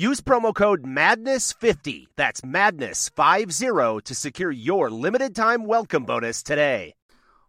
[0.00, 6.94] Use promo code MADNESS50, that's MADNESS50, to secure your limited time welcome bonus today.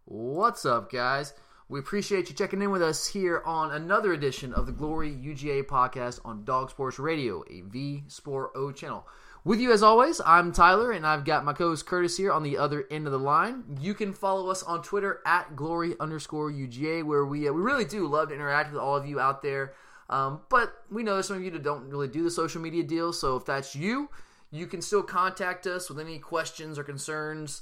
[0.03, 1.33] What's up, guys?
[1.69, 5.63] We appreciate you checking in with us here on another edition of the Glory UGA
[5.63, 9.07] podcast on Dog Sports Radio, a V Sport O channel.
[9.45, 12.57] With you as always, I'm Tyler, and I've got my co-host Curtis here on the
[12.57, 13.63] other end of the line.
[13.79, 17.85] You can follow us on Twitter at Glory underscore UGA, where we uh, we really
[17.85, 19.73] do love to interact with all of you out there.
[20.11, 22.83] Um, but we know there's some of you that don't really do the social media
[22.83, 24.09] deal, so if that's you,
[24.51, 27.61] you can still contact us with any questions or concerns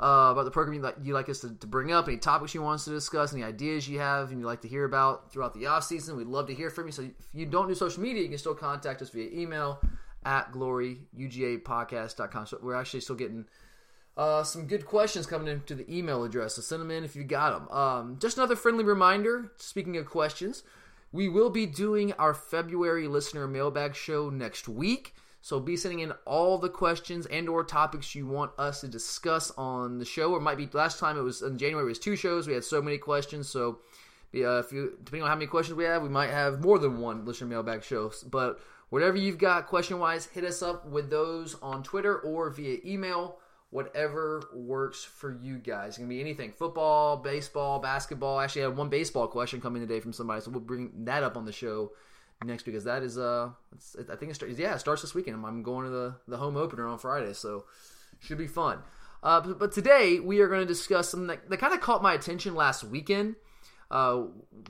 [0.00, 2.54] uh, about the program you'd like, you like us to, to, bring up, any topics
[2.54, 5.30] you want us to discuss, any ideas you have and you'd like to hear about
[5.30, 6.16] throughout the off season.
[6.16, 6.92] We'd love to hear from you.
[6.92, 9.78] So if you don't do social media, you can still contact us via email
[10.24, 12.46] at gloryugapodcast.com.
[12.46, 13.44] So we're actually still getting
[14.16, 16.54] uh, some good questions coming into the email address.
[16.54, 17.76] So send them in if you got them.
[17.76, 19.52] Um, just another friendly reminder.
[19.58, 20.62] Speaking of questions,
[21.12, 25.14] we will be doing our February listener mailbag show next week.
[25.42, 29.50] So be sending in all the questions and or topics you want us to discuss
[29.52, 30.32] on the show.
[30.32, 31.86] Or might be last time it was in January.
[31.86, 32.46] It was two shows.
[32.46, 33.48] We had so many questions.
[33.48, 33.78] So
[34.34, 36.98] uh, if you depending on how many questions we have, we might have more than
[36.98, 38.12] one listener mailbag show.
[38.30, 42.78] But whatever you've got question wise, hit us up with those on Twitter or via
[42.84, 43.39] email.
[43.70, 45.96] Whatever works for you guys.
[45.96, 48.40] It can be anything: football, baseball, basketball.
[48.40, 51.36] Actually, I had one baseball question coming today from somebody, so we'll bring that up
[51.36, 51.92] on the show
[52.44, 53.50] next because that is uh
[53.98, 55.44] I think it starts yeah it starts this weekend.
[55.44, 57.64] I'm going to the the home opener on Friday, so
[58.18, 58.78] should be fun.
[59.22, 62.02] Uh, but, but, today we are going to discuss something that, that kind of caught
[62.02, 63.36] my attention last weekend.
[63.90, 64.22] Uh,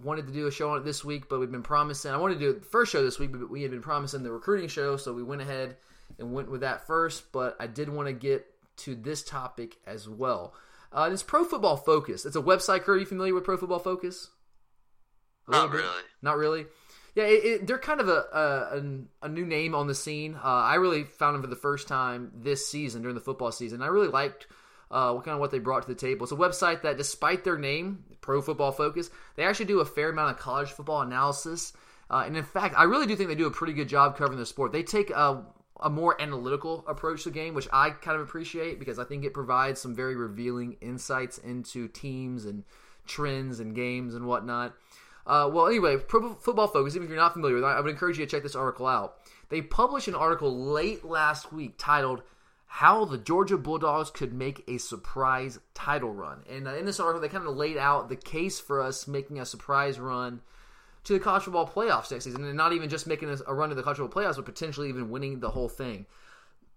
[0.03, 2.11] wanted to do a show on it this week, but we've been promising.
[2.11, 4.33] I wanted to do the first show this week, but we had been promising the
[4.33, 5.77] recruiting show, so we went ahead
[6.19, 7.31] and went with that first.
[7.31, 8.45] But I did want to get
[8.85, 10.55] to this topic as well.
[10.93, 12.27] Uh, it's Pro Football Focus.
[12.27, 12.83] It's a website.
[12.83, 14.31] Kurt, are you familiar with Pro Football Focus?
[15.49, 16.03] Not really.
[16.23, 16.67] Not really.
[17.15, 18.25] Yeah, it, it, they're kind of a,
[19.23, 20.37] a, a new name on the scene.
[20.37, 23.83] Uh, I really found them for the first time this season during the football season.
[23.83, 24.47] I really liked
[24.91, 26.25] uh, what kind of what they brought to the table.
[26.25, 30.11] It's a website that, despite their name, Pro Football Focus, they actually do a fair
[30.11, 31.73] amount of college football analysis.
[32.09, 34.39] Uh, and in fact, I really do think they do a pretty good job covering
[34.39, 34.73] the sport.
[34.73, 35.45] They take a,
[35.83, 39.25] a more analytical approach to the game, which I kind of appreciate because I think
[39.25, 42.65] it provides some very revealing insights into teams and
[43.07, 44.75] trends and games and whatnot.
[45.27, 47.91] Uh, well, anyway, Pro Football Focus, even if you're not familiar with it, I would
[47.91, 49.17] encourage you to check this article out.
[49.49, 52.23] They published an article late last week titled
[52.67, 56.43] How the Georgia Bulldogs Could Make a Surprise Title Run.
[56.49, 59.39] And uh, in this article, they kind of laid out the case for us making
[59.39, 60.41] a surprise run
[61.05, 63.75] to the college football playoffs next season, and not even just making a run to
[63.75, 66.07] the college football playoffs, but potentially even winning the whole thing.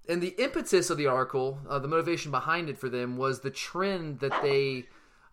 [0.08, 3.52] And the impetus of the article, uh, the motivation behind it for them, was the
[3.52, 4.86] trend that they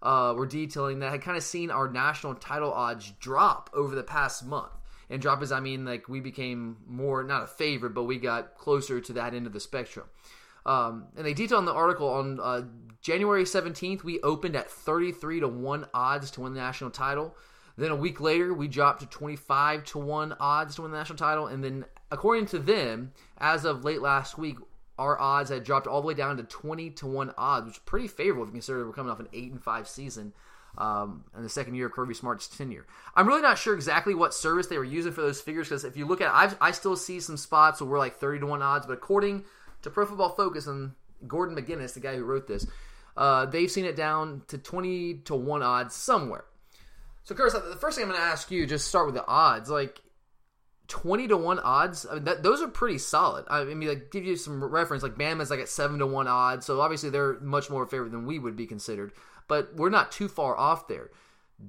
[0.03, 4.03] uh, were detailing that had kind of seen our national title odds drop over the
[4.03, 4.73] past month.
[5.09, 8.57] And drop as I mean like we became more not a favorite, but we got
[8.57, 10.07] closer to that end of the spectrum.
[10.65, 12.62] Um, and they detail in the article on uh,
[13.01, 17.34] January 17th, we opened at 33 to 1 odds to win the national title.
[17.76, 21.19] Then a week later, we dropped to 25 to 1 odds to win the national
[21.19, 21.47] title.
[21.47, 24.56] And then, according to them, as of late last week,
[24.98, 27.82] our odds had dropped all the way down to 20 to 1 odds, which is
[27.86, 30.34] pretty favorable if you consider we're coming off an 8 and 5 season
[30.76, 32.86] um, in the second year of Kirby Smart's tenure.
[33.14, 35.97] I'm really not sure exactly what service they were using for those figures because if
[35.97, 38.62] you look at I've, I still see some spots where we're like 30 to 1
[38.62, 39.45] odds, but according
[39.83, 40.92] to Pro Football Focus and
[41.27, 42.66] Gordon McGuinness, the guy who wrote this,
[43.16, 46.45] uh, they've seen it down to 20 to 1 odds somewhere.
[47.25, 49.71] So, Curtis, the first thing I'm going to ask you, just start with the odds.
[49.71, 50.01] Like,
[50.91, 53.47] 20 to 1 odds I mean, that, those are pretty solid.
[53.49, 56.67] I mean like give you some reference like bama's like at 7 to 1 odds
[56.67, 59.13] so obviously they're much more favorite than we would be considered
[59.47, 61.11] but we're not too far off there.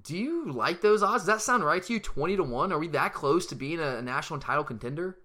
[0.04, 1.24] Do you like those odds?
[1.24, 2.00] Does that sound right to you?
[2.00, 5.20] 20 to 1 are we that close to being a, a national title contender?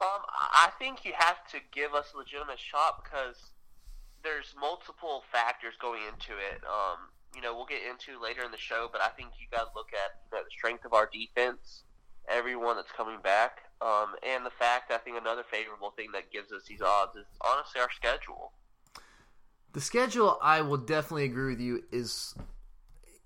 [0.00, 3.50] Um i think you have to give us a legitimate shot because
[4.22, 6.62] there's multiple factors going into it.
[6.64, 9.68] Um you know we'll get into later in the show but i think you got
[9.68, 11.84] to look at the strength of our defense
[12.28, 13.62] everyone that's coming back.
[13.80, 17.26] Um, and the fact, I think another favorable thing that gives us these odds is
[17.40, 18.52] honestly our schedule.
[19.72, 22.34] The schedule, I will definitely agree with you, is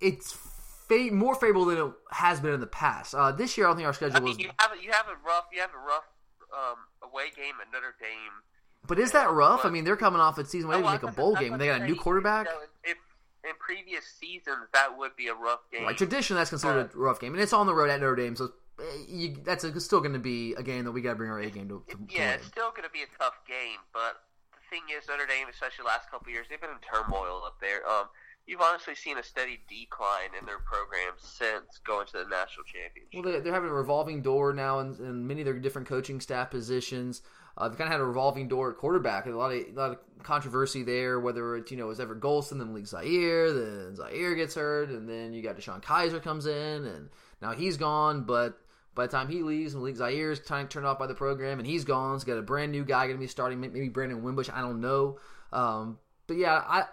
[0.01, 3.15] it's fa- more favorable than it has been in the past.
[3.15, 4.39] Uh, this year, I don't think our schedule I mean, was.
[4.39, 6.05] you have a, you have a rough you have a rough
[6.53, 8.43] um, away game at Notre Dame.
[8.87, 9.65] But is that rough?
[9.65, 11.59] I mean, they're coming off a season where they No, didn't make a bowl game.
[11.59, 12.47] They got a new quarterback.
[12.47, 12.95] You know,
[13.44, 15.84] in previous seasons, that would be a rough game.
[15.84, 18.37] Like tradition, that's considered a rough game, and it's on the road at Notre Dame,
[18.37, 21.16] so eh, you, that's a, still going to be a game that we got to
[21.16, 22.38] bring our A game to, to, yeah, win.
[22.38, 24.22] it's still going to be a tough game, but
[24.52, 27.42] the thing is, Notre Dame, especially the last couple of years, they've been in turmoil
[27.44, 27.87] up there.
[27.88, 28.06] Um,
[28.46, 33.14] you've honestly seen a steady decline in their program since going to the national championship.
[33.14, 36.20] Well, they're, they're having a revolving door now in, in many of their different coaching
[36.20, 37.22] staff positions.
[37.56, 39.26] Uh, they've kind of had a revolving door at quarterback.
[39.26, 41.20] A lot of a lot of controversy there.
[41.20, 45.08] Whether it's you know is Everett Golson, then Malik Zaire, then Zaire gets hurt, and
[45.08, 47.10] then you got DeShone Kizer comes in, and
[47.42, 48.25] now he's gone.
[48.25, 48.58] But
[48.94, 51.58] by the time he leaves, Malik Zaire is kind of turned off by the program,
[51.58, 52.14] and he's gone.
[52.14, 54.48] It's got a brand new guy going to be starting, maybe Brandon Wimbush.
[54.52, 55.19] I don't know.
[55.52, 56.84] Um, but yeah, I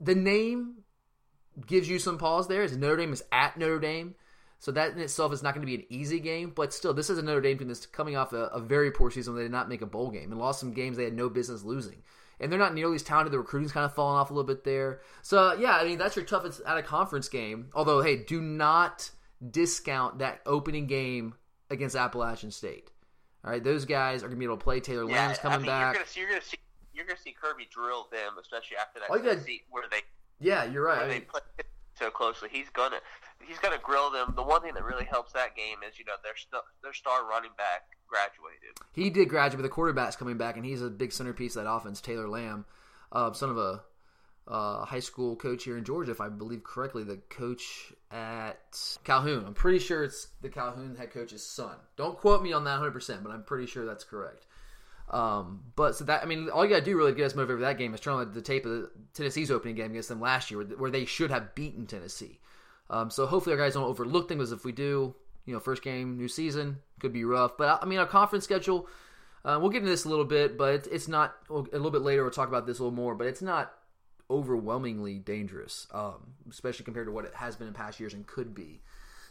[0.00, 0.76] the name
[1.66, 2.62] gives you some pause there.
[2.62, 4.14] Is Notre Dame is at Notre Dame.
[4.60, 7.10] So that in itself is not going to be an easy game, but still, this
[7.10, 9.52] is a Notre Dame team that's coming off a, a very poor season they did
[9.52, 12.02] not make a bowl game and lost some games they had no business losing.
[12.40, 13.32] And they're not nearly as talented.
[13.32, 15.00] The recruiting's kind of fallen off a little bit there.
[15.22, 17.70] So yeah, I mean that's your toughest at a conference game.
[17.74, 19.10] Although hey, do not
[19.50, 21.34] discount that opening game
[21.70, 22.90] against Appalachian State.
[23.44, 24.80] All right, those guys are going to be able to play.
[24.80, 25.94] Taylor yeah, Lamb's coming I mean, back.
[26.16, 26.56] You're going to see,
[26.98, 29.16] you're going to see, you're going to see Kirby drill them, especially after that All
[29.16, 30.02] you gotta- Tennessee- where they
[30.40, 30.98] Yeah, you're right.
[30.98, 31.40] where I they play
[31.98, 32.48] so closely.
[32.52, 33.00] He's gonna
[33.46, 34.32] he's gonna grill them.
[34.36, 37.24] The one thing that really helps that game is you know their st- their star
[37.26, 38.76] running back graduated.
[38.92, 41.70] He did graduate, but the quarterback's coming back, and he's a big centerpiece of that
[41.70, 42.00] offense.
[42.00, 42.66] Taylor Lamb,
[43.10, 43.82] uh, son of a
[44.46, 49.44] uh, high school coach here in Georgia, if I believe correctly, the coach at Calhoun.
[49.44, 51.76] I'm pretty sure it's the Calhoun head coach's son.
[51.96, 54.46] Don't quote me on that 100, percent but I'm pretty sure that's correct.
[55.10, 57.60] Um, but so that I mean, all you gotta do really to get us motivated
[57.60, 60.20] for that game is turn on the tape of the Tennessee's opening game against them
[60.20, 62.40] last year, where, they should have beaten Tennessee.
[62.90, 64.52] Um, so hopefully our guys don't overlook things.
[64.52, 65.14] If we do,
[65.46, 67.56] you know, first game, new season could be rough.
[67.56, 68.86] But I mean, our conference schedule,
[69.44, 72.02] uh, we'll get into this a little bit, but it's, it's not a little bit
[72.02, 72.22] later.
[72.22, 73.72] We'll talk about this a little more, but it's not
[74.30, 78.54] overwhelmingly dangerous, um, especially compared to what it has been in past years and could
[78.54, 78.82] be.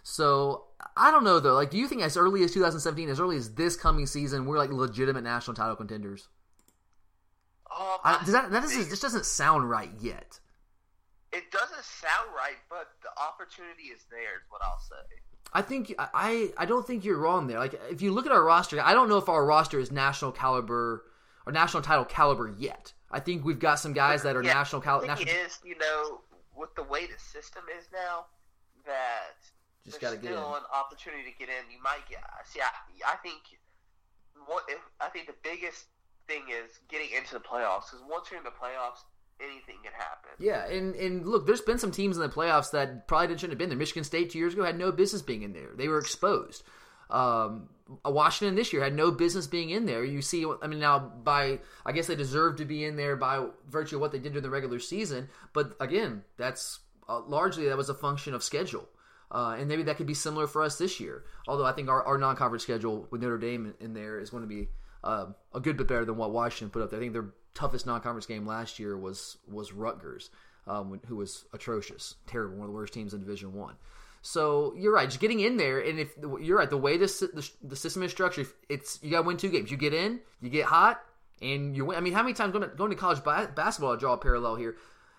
[0.10, 0.64] So
[0.96, 1.54] I don't know though.
[1.54, 4.58] Like, do you think as early as 2017, as early as this coming season, we're
[4.58, 6.30] like legitimate national title contenders?
[7.70, 10.40] Um, I, does that that doesn't, just doesn't sound right yet.
[11.34, 14.38] It doesn't sound right, but the opportunity is there.
[14.38, 14.96] Is what I'll say.
[15.52, 17.60] I think I I don't think you're wrong there.
[17.60, 20.32] Like if you look at our roster, I don't know if our roster is national
[20.32, 21.04] caliber
[21.46, 22.94] or national title caliber yet.
[23.12, 25.08] I think we've got some guys that are Yeah, national caliber.
[25.08, 26.22] National, is, you know,
[26.56, 28.28] with the way the system is now,
[28.86, 29.36] that
[29.88, 30.38] just got to get in.
[30.38, 31.72] an opportunity to get in.
[31.72, 32.20] You might get.
[32.46, 32.70] See, I,
[33.08, 33.40] I think
[34.46, 35.86] what if, I think the biggest
[36.28, 39.08] thing is getting into the playoffs because once you're in the playoffs,
[39.40, 40.32] anything can happen.
[40.40, 43.58] Yeah, and and look, there's been some teams in the playoffs that probably shouldn't have
[43.58, 43.78] been there.
[43.78, 46.64] Michigan State two years ago had no business being in there; they were exposed.
[47.10, 47.70] Um,
[48.04, 50.04] Washington this year had no business being in there.
[50.04, 53.46] You see, I mean, now by I guess they deserve to be in there by
[53.70, 55.30] virtue of what they did during the regular season.
[55.54, 58.90] But again, that's uh, largely that was a function of schedule.
[59.30, 61.26] Uh, and maybe that could be similar for us this year.
[61.48, 64.44] Although I think our, our non-conference schedule with Notre Dame in, in there is going
[64.44, 64.70] to be
[65.04, 67.00] uh, a good bit better than what Washington put up there.
[67.00, 70.30] I think their toughest non-conference game last year was was Rutgers,
[70.66, 73.76] um, who was atrocious, terrible, one of the worst teams in Division One.
[74.22, 76.10] So you're right, just getting in there, and if
[76.42, 79.38] you're right, the way this the, the system is structured, it's you got to win
[79.38, 79.72] two games.
[79.72, 81.02] You get in, you get hot,
[81.42, 81.98] and you win.
[81.98, 83.94] I mean, how many times going to, going to college ba- basketball?
[83.94, 84.76] I draw a parallel here.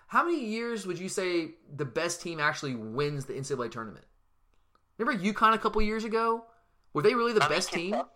[0.09, 4.05] How many years would you say the best team actually wins the NCAA tournament?
[4.97, 6.45] Remember UConn a couple years ago?
[6.93, 7.91] Were they really the I mean, best team?
[7.91, 8.15] Kentucky.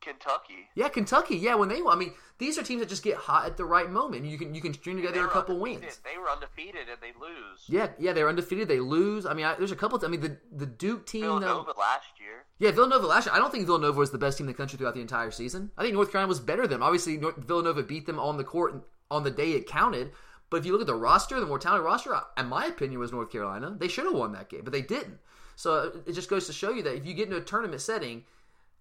[0.00, 0.68] Kentucky.
[0.74, 1.36] Yeah, Kentucky.
[1.36, 3.90] Yeah, when they, I mean, these are teams that just get hot at the right
[3.90, 4.24] moment.
[4.24, 5.82] You can you can string together a couple undefeated.
[5.82, 6.00] wins.
[6.04, 7.64] They were undefeated and they lose.
[7.68, 8.68] Yeah, yeah, they're undefeated.
[8.68, 9.26] They lose.
[9.26, 9.98] I mean, I, there's a couple.
[10.02, 11.22] I mean, the the Duke team.
[11.22, 12.44] though- Villanova last year.
[12.58, 13.34] yeah, Villanova last year.
[13.34, 15.70] I don't think Villanova was the best team in the country throughout the entire season.
[15.76, 16.82] I think North Carolina was better than them.
[16.82, 20.12] Obviously, North, Villanova beat them on the court on the day it counted.
[20.50, 23.12] But if you look at the roster, the more talented roster, in my opinion, was
[23.12, 23.76] North Carolina.
[23.78, 25.18] They should have won that game, but they didn't.
[25.56, 28.24] So it just goes to show you that if you get into a tournament setting,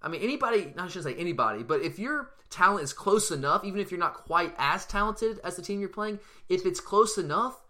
[0.01, 3.79] I mean, anybody, I shouldn't say anybody, but if your talent is close enough, even
[3.79, 7.61] if you're not quite as talented as the team you're playing, if it's close enough,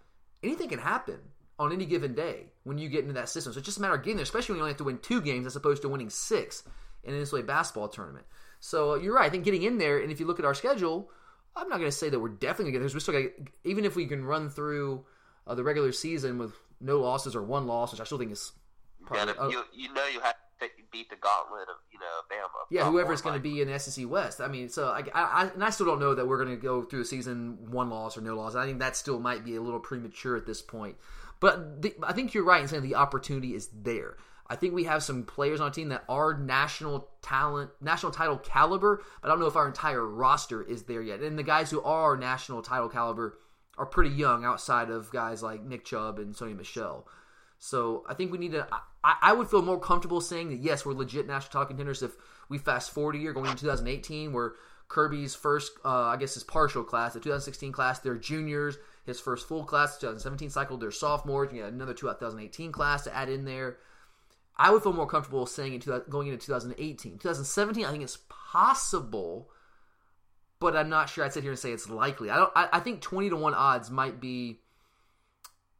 [0.44, 1.20] anything can happen
[1.58, 3.51] on any given day when you get into that system.
[3.51, 5.00] So it's just a matter of getting there, especially when you only have to win
[5.00, 6.63] two games as opposed to winning six
[7.03, 8.25] in an NCAA basketball tournament.
[8.60, 9.25] So you're right.
[9.25, 11.10] I think getting in there, and if you look at our schedule,
[11.59, 12.95] I'm not going to say that we're definitely going to get there.
[12.95, 15.05] We're still got even if we can run through
[15.47, 18.51] uh, the regular season with no losses or one loss, which I still think is
[18.99, 19.33] You, probably.
[19.33, 22.65] gotta, uh, you, you know you have to beat the gauntlet of you know Bama.
[22.69, 24.41] Yeah, whoever's going to be in the SEC West.
[24.41, 26.83] I mean, so I, I, and I still don't know that we're going to go
[26.83, 28.55] through a season one loss or no loss.
[28.55, 30.95] I think that still might be a little premature at this point.
[31.39, 34.17] But the, I think you're right in saying the opportunity is there.
[34.50, 38.38] I think we have some players on a team that are national talent, national title
[38.38, 41.22] caliber, but I don't know if our entire roster is there yet.
[41.22, 43.38] And the guys who are national title caliber
[43.77, 47.08] are pretty young outside of guys like Nick Chubb and Sony Michel.
[47.60, 48.68] So I think we need to.
[49.03, 52.12] I, I, would feel more comfortable saying that yes, we're legit national title contenders if
[52.50, 54.53] we fast forward a year going into 2018, where
[54.88, 58.77] Kirby's first, uh, I guess, his partial class, the 2016 class, they're juniors.
[59.06, 61.51] His first full class, 2017 cycle, they're sophomores.
[61.51, 63.77] You get another 2018 class to add in there.
[64.59, 67.13] I would feel more comfortable saying it going into 2018.
[67.13, 69.49] 2017, I think it's possible,
[70.59, 71.23] but I'm not sure.
[71.23, 72.29] I'd sit here and say it's likely.
[72.29, 72.51] I don't.
[72.53, 74.59] I, I think 20 to one odds might be.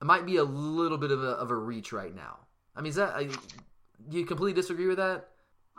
[0.01, 2.38] It might be a little bit of a, of a reach right now.
[2.74, 3.15] I mean, is that?
[3.15, 3.27] I,
[4.09, 5.27] you completely disagree with that?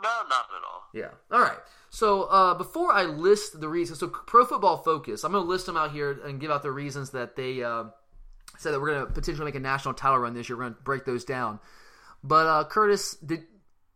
[0.03, 0.83] No, not at all.
[0.93, 1.09] Yeah.
[1.31, 1.57] All right.
[1.89, 5.65] So uh, before I list the reasons, so Pro Football Focus, I'm going to list
[5.65, 7.85] them out here and give out the reasons that they uh,
[8.59, 10.57] said that we're going to potentially make a national title run this year.
[10.57, 11.59] We're going to break those down.
[12.23, 13.43] But uh, Curtis, did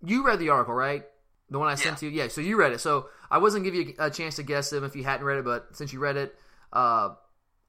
[0.03, 1.03] you read the article right?
[1.49, 2.11] The one I sent to you.
[2.11, 2.27] Yeah.
[2.27, 2.79] So you read it.
[2.79, 5.37] So I wasn't gonna give you a chance to guess them if you hadn't read
[5.37, 6.35] it, but since you read it,
[6.73, 7.09] uh,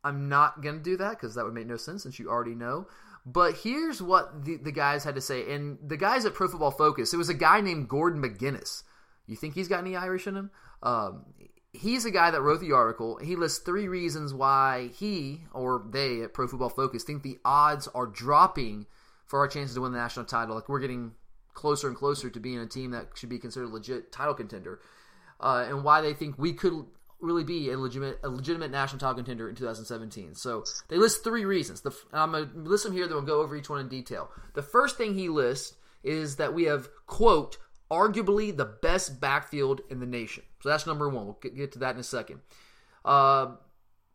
[0.03, 2.87] I'm not gonna do that because that would make no sense since you already know.
[3.27, 6.71] But here's what the, the guys had to say, and the guys at Pro Football
[6.71, 7.13] Focus.
[7.13, 8.85] It was a guy named Gordon McGuinness.
[9.27, 10.51] You think he's got any Irish in him?
[10.83, 11.25] Um,
[11.73, 13.17] he's a guy that wrote the article.
[13.17, 17.89] He lists three reasons why he or they at Pro Football Focus think the odds
[17.89, 18.87] are dropping
[19.27, 20.55] for our chances to win the national title.
[20.55, 21.13] Like we're getting
[21.55, 24.81] closer and closer to being a team that should be considered a legit title contender,
[25.41, 26.87] uh, and why they think we could
[27.21, 30.35] really be a legitimate a legitimate national title contender in 2017.
[30.35, 31.81] So they list three reasons.
[31.81, 33.07] The, I'm gonna list them here.
[33.07, 34.31] Then we'll go over each one in detail.
[34.55, 37.59] The first thing he lists is that we have quote
[37.91, 40.43] arguably the best backfield in the nation.
[40.63, 41.25] So that's number one.
[41.27, 42.41] We'll get to that in a second.
[43.05, 43.53] Uh,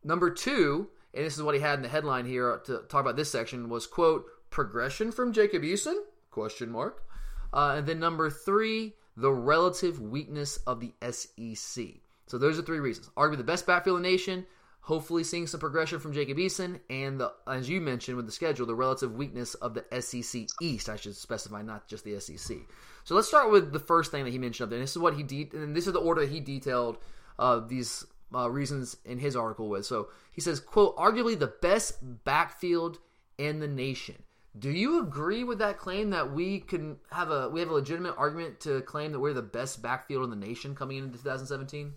[0.04, 3.16] number two, and this is what he had in the headline here to talk about
[3.16, 5.96] this section was quote progression from Jacob Eason?
[6.30, 7.04] Question mark.
[7.52, 11.86] Uh, and then number three, the relative weakness of the SEC.
[12.28, 13.10] So those are three reasons.
[13.18, 14.46] Arguably the best backfield in the nation.
[14.82, 18.66] Hopefully seeing some progression from Jacob Eason, and the, as you mentioned with the schedule,
[18.66, 20.90] the relative weakness of the SEC East.
[20.90, 22.58] I should specify, not just the SEC.
[23.04, 24.80] So let's start with the first thing that he mentioned up there.
[24.80, 26.98] And this is what he de- and this is the order that he detailed
[27.38, 29.86] uh, these uh, reasons in his article with.
[29.86, 32.98] So he says, "quote Arguably the best backfield
[33.38, 34.16] in the nation."
[34.58, 38.16] Do you agree with that claim that we can have a we have a legitimate
[38.18, 41.94] argument to claim that we're the best backfield in the nation coming into 2017?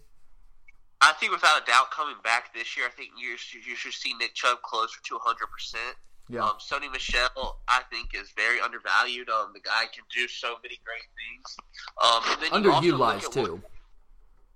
[1.00, 3.92] I think without a doubt, coming back this year, I think you should, you should
[3.92, 5.46] see Nick Chubb closer to 100.
[5.48, 5.96] percent
[6.28, 6.44] yeah.
[6.44, 9.28] Um, Sony Michel, I think, is very undervalued.
[9.28, 11.56] Um, the guy can do so many great things.
[12.02, 13.56] Um, and then underutilized too.
[13.56, 13.70] What,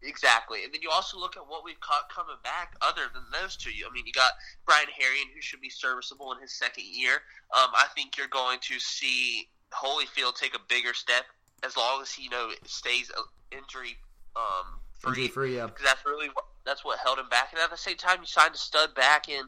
[0.03, 2.77] Exactly, and then you also look at what we've caught coming back.
[2.81, 4.33] Other than those two, I mean, you got
[4.65, 7.15] Brian Herrien, who should be serviceable in his second year.
[7.57, 11.25] Um, I think you're going to see Holyfield take a bigger step
[11.65, 13.97] as long as he you know stays uh, injury
[14.37, 15.11] um, free.
[15.11, 15.67] Injury free, yeah.
[15.67, 17.49] Because that's really what, that's what held him back.
[17.53, 19.43] And at the same time, you signed a stud back in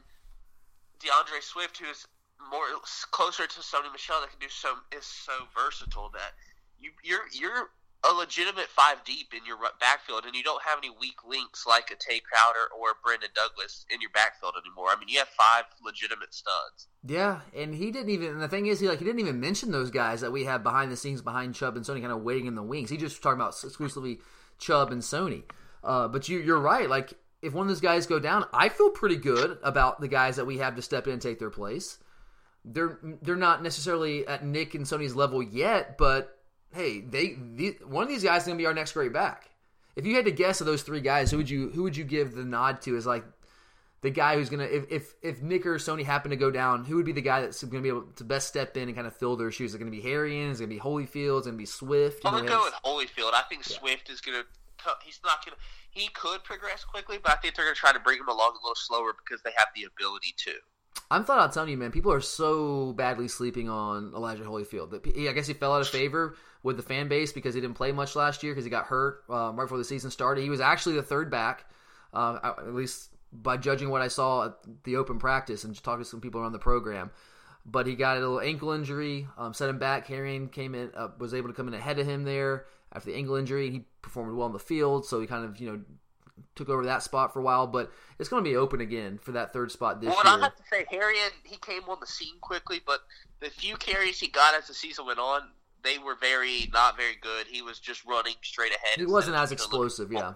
[0.99, 2.05] D'Andre Swift, who is
[2.49, 2.65] more
[3.11, 6.33] closer to Sony Michel that can do so is so versatile that
[6.79, 7.69] you you're you're
[8.03, 11.91] a legitimate five deep in your backfield, and you don't have any weak links like
[11.91, 14.89] a Tae Crowder or Brendan Douglas in your backfield anymore.
[14.89, 16.87] I mean, you have five legitimate studs.
[17.05, 18.29] Yeah, and he didn't even.
[18.29, 20.63] And the thing is, he like he didn't even mention those guys that we have
[20.63, 22.89] behind the scenes behind Chubb and Sony, kind of waiting in the wings.
[22.89, 24.19] He just talking about exclusively
[24.57, 25.43] Chubb and Sony.
[25.83, 26.89] Uh, but you, you're right.
[26.89, 30.35] Like if one of those guys go down, I feel pretty good about the guys
[30.35, 31.97] that we have to step in and take their place.
[32.63, 36.37] They're they're not necessarily at Nick and Sony's level yet, but
[36.73, 37.37] hey, they,
[37.85, 39.49] one of these guys is going to be our next great back.
[39.95, 42.05] If you had to guess of those three guys, who would you who would you
[42.05, 43.25] give the nod to as like
[44.01, 46.95] the guy who's gonna if if, if Nick or Sony happen to go down, who
[46.95, 49.15] would be the guy that's gonna be able to best step in and kind of
[49.15, 49.71] fill their shoes?
[49.71, 50.51] Is it gonna be Herrien?
[50.51, 51.41] Is it gonna be Holyfield?
[51.41, 52.25] Is it gonna be Swift?
[52.25, 53.33] I'm gonna go with Holyfield.
[53.33, 53.77] I think yeah.
[53.77, 54.43] Swift is gonna.
[55.03, 55.57] He's not gonna.
[55.91, 58.63] He could progress quickly, but I think they're gonna try to bring him along a
[58.63, 60.53] little slower because they have the ability to.
[61.11, 61.91] I'm thought out telling you, man.
[61.91, 66.37] People are so badly sleeping on Elijah Holyfield I guess he fell out of favor
[66.63, 69.23] with the fan base because he didn't play much last year because he got hurt
[69.29, 70.41] um, right before the season started.
[70.41, 71.65] He was actually the third back,
[72.13, 76.03] uh, at least by judging what I saw at the open practice and just talking
[76.03, 77.11] to some people around the program.
[77.65, 80.07] But he got a little ankle injury, um, set him back.
[80.07, 83.17] Herrien came in, uh, was able to come in ahead of him there after the
[83.17, 83.69] ankle injury.
[83.69, 85.81] He performed well in the field, so he kind of you know
[86.55, 89.33] took over that spot for a while, but it's going to be open again for
[89.33, 90.23] that third spot this well, year.
[90.25, 93.01] Well, I have to say, Herrien, he came on the scene quickly, but
[93.39, 95.41] the few carries he got as the season went on,
[95.83, 97.47] they were very not very good.
[97.47, 98.97] He was just running straight ahead.
[98.97, 100.33] He wasn't as explosive, yeah.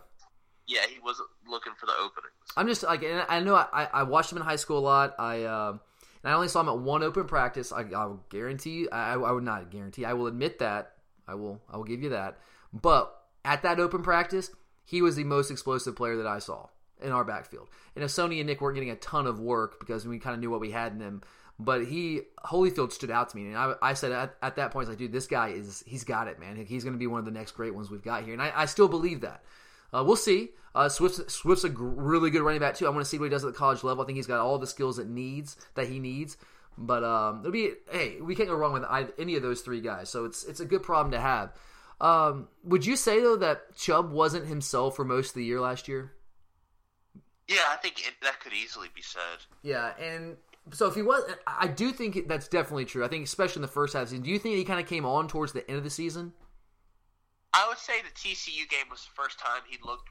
[0.68, 2.34] Yeah, he wasn't looking for the openings.
[2.58, 5.16] I'm just like and I know I, I watched him in high school a lot.
[5.20, 5.78] I uh,
[6.24, 7.72] and I only saw him at one open practice.
[7.72, 10.06] I, I will guarantee I, I would not guarantee.
[10.06, 10.94] I will admit that
[11.28, 12.40] I will I will give you that.
[12.74, 14.50] But at that open practice,
[14.86, 16.68] he was the most explosive player that I saw
[17.02, 17.68] in our backfield.
[17.96, 20.40] And if Sony and Nick weren't getting a ton of work because we kind of
[20.40, 21.22] knew what we had in them,
[21.58, 24.88] but he Holyfield stood out to me, and I, I said at, at, that point,
[24.88, 26.58] I was like, dude, this guy is he's got it, man.
[26.66, 28.52] He's going to be one of the next great ones we've got here, and I,
[28.54, 29.44] I still believe that.
[29.94, 30.50] Uh, we'll see.
[30.74, 32.86] Uh, Swift's, Swift's a really good running back too.
[32.86, 34.04] I want to see what he does at the college level.
[34.04, 36.36] I think he's got all the skills that needs that he needs.
[36.78, 38.84] But um, it'll be hey, we can't go wrong with
[39.18, 40.10] any of those three guys.
[40.10, 41.54] So it's it's a good problem to have.
[42.02, 45.88] Um, would you say though that Chubb wasn't himself for most of the year last
[45.88, 46.12] year?
[47.48, 49.46] Yeah, I think it, that could easily be said.
[49.62, 50.36] Yeah, and
[50.72, 53.06] so if he was, I do think that's definitely true.
[53.06, 54.24] I think especially in the first half of the season.
[54.24, 56.34] Do you think he kind of came on towards the end of the season?
[57.54, 60.10] I would say the TCU game was the first time he looked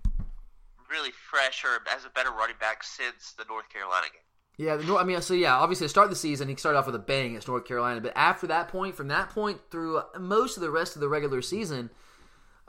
[0.90, 4.23] really fresh or as a better running back since the North Carolina game.
[4.56, 7.00] Yeah, I mean, so yeah, obviously to start the season, he started off with a
[7.00, 10.70] bang against North Carolina, but after that point, from that point through most of the
[10.70, 11.90] rest of the regular season,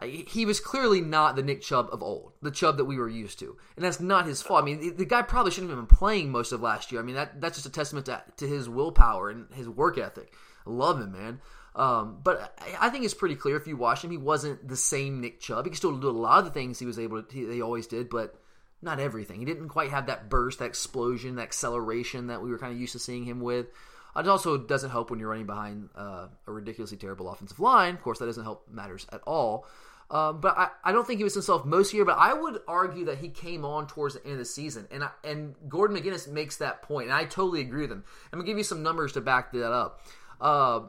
[0.01, 3.37] he was clearly not the Nick Chubb of old, the Chubb that we were used
[3.39, 4.63] to, and that's not his fault.
[4.63, 6.99] I mean, the guy probably shouldn't have been playing most of last year.
[6.99, 10.33] I mean, that that's just a testament to, to his willpower and his work ethic.
[10.65, 11.39] I love him, man.
[11.75, 15.21] Um, but I think it's pretty clear if you watch him, he wasn't the same
[15.21, 15.65] Nick Chubb.
[15.65, 17.49] He could still do a lot of the things he was able to.
[17.51, 18.41] He always did, but
[18.85, 19.39] not everything.
[19.39, 22.79] He didn't quite have that burst, that explosion, that acceleration that we were kind of
[22.79, 23.67] used to seeing him with.
[24.15, 27.95] It also doesn't help when you're running behind uh, a ridiculously terrible offensive line.
[27.95, 29.67] Of course, that doesn't help matters at all.
[30.09, 32.05] Um, but I, I don't think he was himself most year.
[32.05, 35.03] But I would argue that he came on towards the end of the season, and
[35.03, 38.03] I, and Gordon McGuinness makes that point, and I totally agree with him.
[38.31, 40.01] I'm gonna give you some numbers to back that up.
[40.39, 40.81] Uh,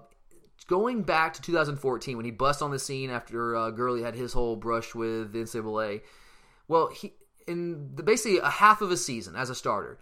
[0.66, 4.32] going back to 2014 when he bust on the scene after uh, Gurley had his
[4.32, 6.02] whole brush with the NCAA.
[6.68, 7.14] Well, he
[7.46, 9.98] in the, basically a half of a season as a starter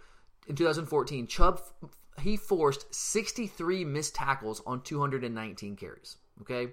[0.47, 1.61] in 2014, Chubb
[2.21, 6.17] he forced 63 missed tackles on 219 carries.
[6.41, 6.73] Okay.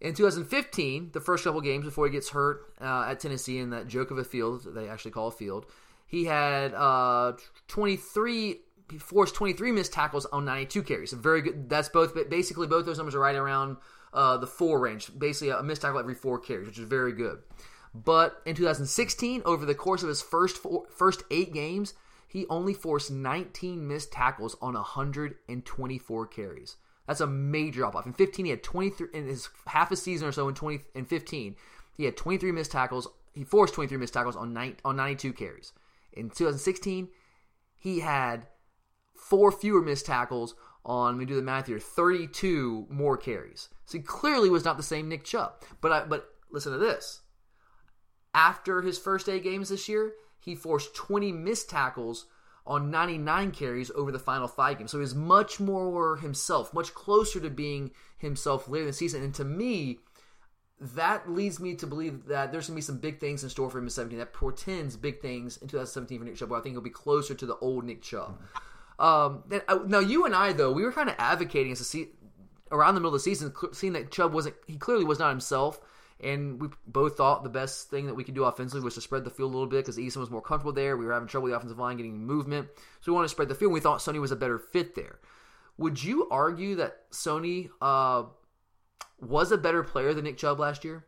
[0.00, 3.88] In 2015, the first couple games before he gets hurt uh, at Tennessee in that
[3.88, 5.66] joke of a field they actually call a field,
[6.06, 7.32] he had uh,
[7.68, 8.60] 23.
[8.90, 11.12] He forced 23 missed tackles on 92 carries.
[11.12, 11.70] Very good.
[11.70, 12.14] That's both.
[12.28, 13.78] Basically, both those numbers are right around
[14.12, 15.10] uh, the four range.
[15.18, 17.38] Basically, a missed tackle every four carries, which is very good.
[17.94, 21.94] But in 2016, over the course of his first four, first eight games,
[22.26, 26.76] he only forced 19 missed tackles on 124 carries.
[27.06, 28.06] That's a major drop off.
[28.06, 30.48] In 15, he had 23 in his half a season or so.
[30.48, 31.54] In 20 in 15,
[31.96, 33.06] he had 23 missed tackles.
[33.32, 35.72] He forced 23 missed tackles on nine, on 92 carries.
[36.12, 37.08] In 2016,
[37.76, 38.48] he had
[39.14, 40.54] four fewer missed tackles
[40.84, 41.14] on.
[41.14, 41.78] Let me do the math here.
[41.78, 43.68] 32 more carries.
[43.84, 45.62] So he clearly was not the same Nick Chubb.
[45.80, 47.20] But I, but listen to this.
[48.34, 52.26] After his first eight games this year, he forced 20 missed tackles
[52.66, 54.90] on 99 carries over the final five games.
[54.90, 59.22] So he's much more himself, much closer to being himself later in the season.
[59.22, 59.98] And to me,
[60.80, 63.70] that leads me to believe that there's going to be some big things in store
[63.70, 64.18] for him in 17.
[64.18, 66.52] That portends big things in 2017 for Nick Chubb.
[66.52, 68.40] I think he'll be closer to the old Nick Chubb.
[68.98, 72.10] Um, uh, now, you and I, though, we were kind of advocating as a se-
[72.70, 75.80] around the middle of the season, seeing that Chubb wasn't, he clearly was not himself.
[76.20, 79.24] And we both thought the best thing that we could do offensively was to spread
[79.24, 80.96] the field a little bit because Eason was more comfortable there.
[80.96, 82.68] We were having trouble with the offensive line getting movement.
[83.00, 83.70] So we wanted to spread the field.
[83.70, 85.18] And we thought Sony was a better fit there.
[85.76, 88.24] Would you argue that Sony uh,
[89.20, 91.04] was a better player than Nick Chubb last year?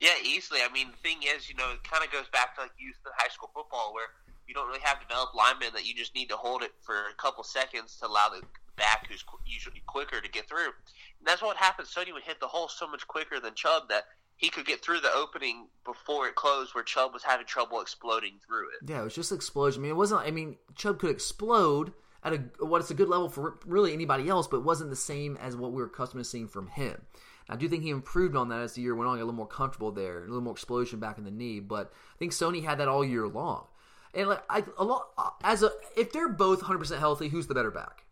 [0.00, 0.60] Yeah, easily.
[0.62, 2.96] I mean, the thing is, you know, it kind of goes back to like youth
[3.04, 4.06] and high school football where
[4.46, 7.14] you don't really have developed linemen that you just need to hold it for a
[7.16, 8.42] couple seconds to allow the
[8.78, 10.72] back who's usually quicker to get through.
[11.18, 11.88] And that's what happened.
[11.88, 14.04] Sony would hit the hole so much quicker than Chubb that
[14.36, 18.38] he could get through the opening before it closed, where Chubb was having trouble exploding
[18.46, 18.88] through it.
[18.88, 19.80] Yeah, it was just explosion.
[19.80, 20.20] I mean, it wasn't.
[20.22, 24.28] I mean, Chubb could explode at a what it's a good level for really anybody
[24.28, 27.02] else, but wasn't the same as what we were accustomed to seeing from him.
[27.48, 29.34] I do think he improved on that as the year went on, got a little
[29.34, 31.60] more comfortable there, a little more explosion back in the knee.
[31.60, 33.66] But I think Sony had that all year long.
[34.14, 35.08] And like I, a lot
[35.42, 38.04] as a if they're both 100 percent healthy, who's the better back?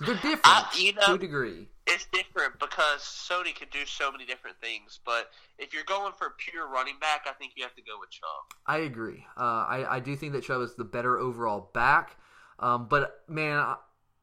[0.00, 1.68] They're different uh, you know, to a degree.
[1.86, 5.00] It's different because Sony can do so many different things.
[5.04, 8.10] But if you're going for pure running back, I think you have to go with
[8.10, 8.58] Chubb.
[8.66, 9.24] I agree.
[9.36, 12.16] Uh, I I do think that Chubb is the better overall back.
[12.58, 13.74] Um, but man,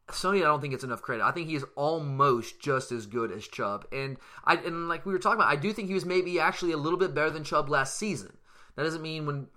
[0.10, 1.26] Sony, I don't think it's enough credit.
[1.26, 5.12] I think he is almost just as good as Chubb, and I and like we
[5.12, 7.44] were talking about, I do think he was maybe actually a little bit better than
[7.44, 8.38] Chubb last season.
[8.78, 9.48] That doesn't mean when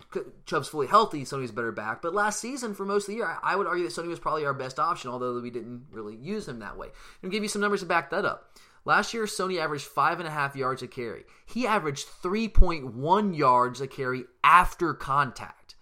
[0.46, 2.00] Chubb's fully healthy, Sony's better back.
[2.00, 4.46] But last season, for most of the year, I would argue that Sony was probably
[4.46, 6.88] our best option, although we didn't really use him that way.
[7.22, 8.56] I'm give you some numbers to back that up.
[8.86, 11.24] Last year, Sony averaged five and a half yards a carry.
[11.44, 15.74] He averaged 3.1 yards a carry after contact.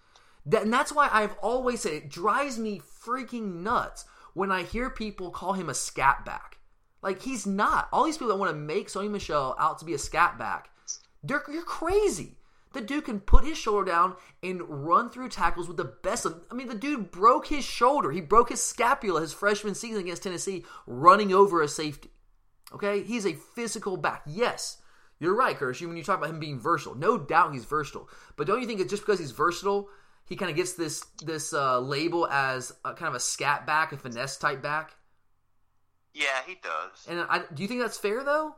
[0.45, 4.89] That, and that's why I've always said it drives me freaking nuts when I hear
[4.89, 6.57] people call him a scat back.
[7.01, 7.87] Like, he's not.
[7.93, 10.69] All these people that want to make Sony Michel out to be a scat back,
[11.23, 12.38] they're, you're crazy.
[12.73, 16.45] The dude can put his shoulder down and run through tackles with the best of.
[16.51, 18.11] I mean, the dude broke his shoulder.
[18.11, 22.11] He broke his scapula his freshman season against Tennessee, running over a safety.
[22.71, 24.21] Okay, he's a physical back.
[24.27, 24.77] Yes,
[25.19, 25.81] you're right, Kirsch.
[25.81, 28.07] When you talk about him being versatile, no doubt he's versatile.
[28.35, 29.89] But don't you think that just because he's versatile,
[30.25, 33.91] he kind of gets this this uh, label as a, kind of a scat back,
[33.91, 34.95] a finesse type back?
[36.13, 37.07] Yeah, he does.
[37.07, 38.55] And I, do you think that's fair though?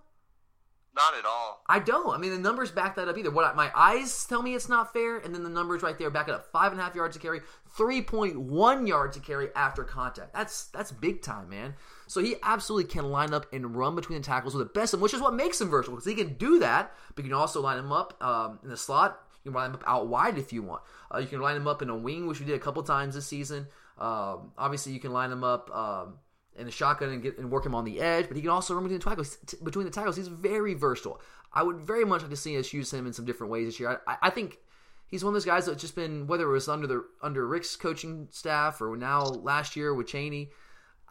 [0.93, 1.63] Not at all.
[1.67, 2.13] I don't.
[2.13, 3.31] I mean, the numbers back that up either.
[3.31, 6.27] What my eyes tell me it's not fair, and then the numbers right there back
[6.27, 6.51] it up.
[6.51, 7.39] Five and a half yards to carry,
[7.77, 10.33] three point one yards to carry after contact.
[10.33, 11.75] That's that's big time, man.
[12.07, 14.99] So he absolutely can line up and run between the tackles with the best of
[14.99, 16.91] them, which is what makes him versatile because he can do that.
[17.15, 19.17] But you can also line him up um, in the slot.
[19.45, 20.81] You can line him up out wide if you want.
[21.13, 23.15] Uh, you can line him up in a wing, which we did a couple times
[23.15, 23.67] this season.
[23.97, 25.73] Um, obviously, you can line him up.
[25.73, 26.15] Um,
[26.55, 28.73] in the shotgun and get and work him on the edge, but he can also
[28.73, 29.37] run between the tackles.
[29.63, 31.21] Between the tackles, he's very versatile.
[31.53, 33.79] I would very much like to see us use him in some different ways this
[33.79, 34.01] year.
[34.07, 34.59] I, I think
[35.07, 37.75] he's one of those guys that's just been whether it was under the under Richt's
[37.75, 40.49] coaching staff or now last year with Chaney.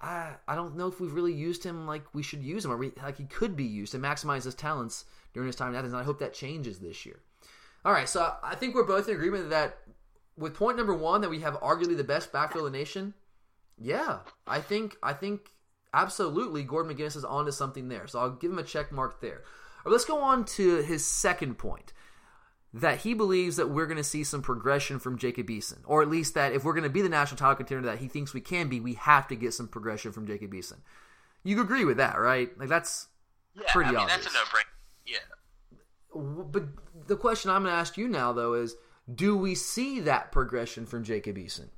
[0.03, 2.77] I I don't know if we've really used him like we should use him or
[2.77, 5.93] we, like he could be used to maximize his talents during his time in Athens.
[5.93, 7.21] And I hope that changes this year.
[7.85, 9.79] All right, so I think we're both in agreement that
[10.37, 13.15] with point number one that we have arguably the best backfield in the nation.
[13.81, 15.49] Yeah, I think I think
[15.95, 18.07] absolutely Gordon McGuinness is onto something there.
[18.07, 19.43] So I'll give him a check mark there.
[19.85, 21.93] Right, let's go on to his second point
[22.73, 26.09] that he believes that we're going to see some progression from Jacob Eason, or at
[26.09, 28.41] least that if we're going to be the national title contender that he thinks we
[28.41, 30.79] can be, we have to get some progression from Jacob Eason.
[31.43, 32.57] You agree with that, right?
[32.59, 33.09] Like that's
[33.55, 34.25] yeah, pretty I mean, obvious.
[34.25, 34.65] That's a no-brainer.
[35.07, 35.19] Yeah.
[36.53, 38.77] But the question I'm going to ask you now, though, is
[39.13, 41.71] do we see that progression from Jacob Eason?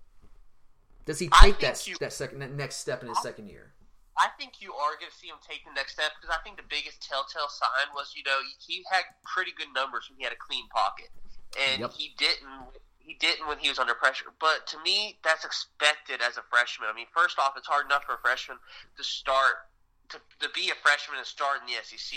[1.04, 3.72] Does he take that you, that second that next step in his second year?
[4.18, 6.56] I think you are going to see him take the next step because I think
[6.60, 10.32] the biggest telltale sign was you know he had pretty good numbers when he had
[10.32, 11.10] a clean pocket,
[11.58, 11.92] and Yep.
[11.92, 12.78] he didn't.
[13.02, 14.30] He didn't when he was under pressure.
[14.38, 16.86] But to me, that's expected as a freshman.
[16.88, 18.58] I mean, first off, it's hard enough for a freshman
[18.96, 19.66] to start
[20.10, 22.14] to, to be a freshman and start in the SEC,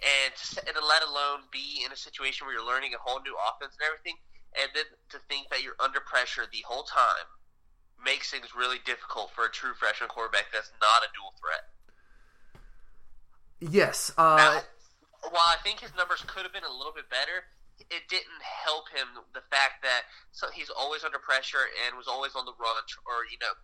[0.00, 3.36] and to, and let alone be in a situation where you're learning a whole new
[3.50, 4.16] offense and everything,
[4.56, 7.28] and then to think that you're under pressure the whole time
[8.04, 11.64] makes things really difficult for a true freshman quarterback that's not a dual threat.
[13.62, 14.10] Yes.
[14.18, 17.46] Uh, Now, while I think his numbers could have been a little bit better,
[17.90, 22.34] it didn't help him the fact that so he's always under pressure and was always
[22.34, 22.74] on the run,
[23.06, 23.54] or you know,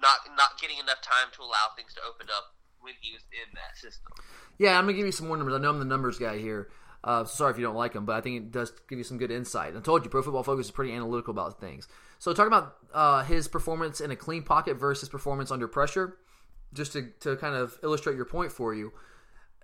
[0.00, 3.48] not not getting enough time to allow things to open up when he was in
[3.54, 4.12] that system.
[4.58, 5.54] yeah, I'm gonna give you some more numbers.
[5.54, 6.68] I know I'm the numbers guy here.
[7.02, 9.16] Uh, sorry if you don't like them, but I think it does give you some
[9.18, 9.76] good insight.
[9.76, 11.86] I told you, Pro Football Focus is pretty analytical about things.
[12.26, 16.16] So talking about uh, his performance in a clean pocket versus performance under pressure,
[16.74, 18.92] just to, to kind of illustrate your point for you.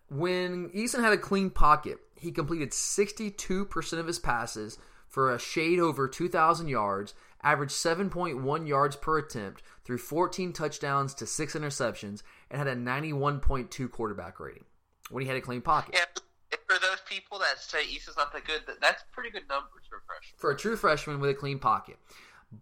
[0.09, 5.81] When Eason had a clean pocket, he completed 62% of his passes for a shade
[5.81, 12.59] over 2,000 yards, averaged 7.1 yards per attempt, threw 14 touchdowns to six interceptions, and
[12.59, 14.67] had a 91.2 quarterback rating
[15.11, 15.97] when he had a clean pocket.
[15.99, 19.97] Yeah, for those people that say Eason's not that good, that's pretty good numbers for
[19.97, 20.39] a freshman.
[20.39, 21.97] for a true freshman with a clean pocket.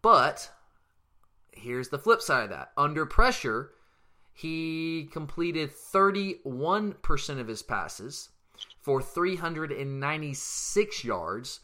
[0.02, 0.50] But
[1.52, 2.70] here's the flip side of that.
[2.76, 3.72] Under pressure,
[4.32, 8.28] he completed 31% of his passes
[8.80, 11.60] for 396 yards,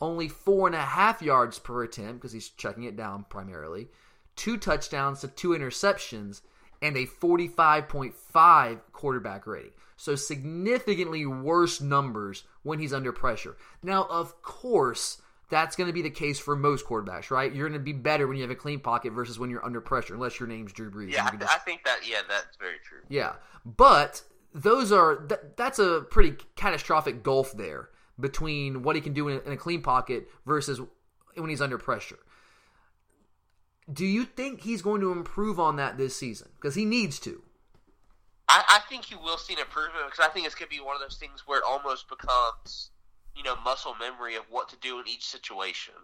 [0.00, 3.88] only four and a half yards per attempt because he's checking it down primarily,
[4.34, 6.40] two touchdowns to two interceptions,
[6.82, 9.72] and a 45.5 quarterback rating.
[9.96, 13.56] So significantly worse numbers when he's under pressure.
[13.82, 17.54] Now, of course, that's going to be the case for most quarterbacks, right?
[17.54, 19.80] You're going to be better when you have a clean pocket versus when you're under
[19.80, 21.12] pressure, unless your name's Drew Brees.
[21.12, 22.00] Yeah, I, just- I think that.
[22.08, 23.00] Yeah, that's very true.
[23.08, 24.22] yeah, but
[24.54, 29.36] those are that, that's a pretty catastrophic gulf there between what he can do in
[29.36, 30.80] a, in a clean pocket versus
[31.34, 32.18] when he's under pressure.
[33.92, 36.48] Do you think he's going to improve on that this season?
[36.56, 37.42] Because he needs to.
[38.48, 40.82] I, I think you will see an improvement because I think it's going to be
[40.82, 42.90] one of those things where it almost becomes,
[43.36, 45.94] you know, muscle memory of what to do in each situation.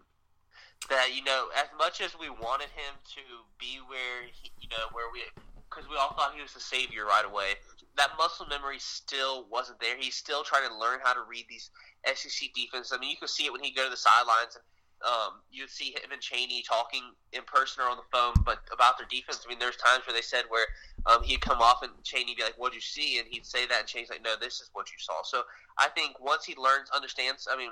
[0.90, 3.22] That you know, as much as we wanted him to
[3.58, 5.22] be where he, you know, where we
[5.68, 7.54] because we all thought he was the savior right away.
[7.96, 9.96] That muscle memory still wasn't there.
[9.96, 11.70] He's still trying to learn how to read these
[12.04, 12.92] SEC defenses.
[12.92, 14.64] I mean, you can see it when he go to the sidelines and
[15.04, 18.98] um, you'd see him and Chaney talking in person or on the phone, but about
[18.98, 19.42] their defense.
[19.44, 20.66] I mean, there's times where they said where
[21.06, 23.80] um, he'd come off and Chaney'd be like, "What'd you see?" and he'd say that,
[23.80, 25.42] and Chaney's like, "No, this is what you saw." So
[25.78, 27.48] I think once he learns, understands.
[27.50, 27.70] I mean,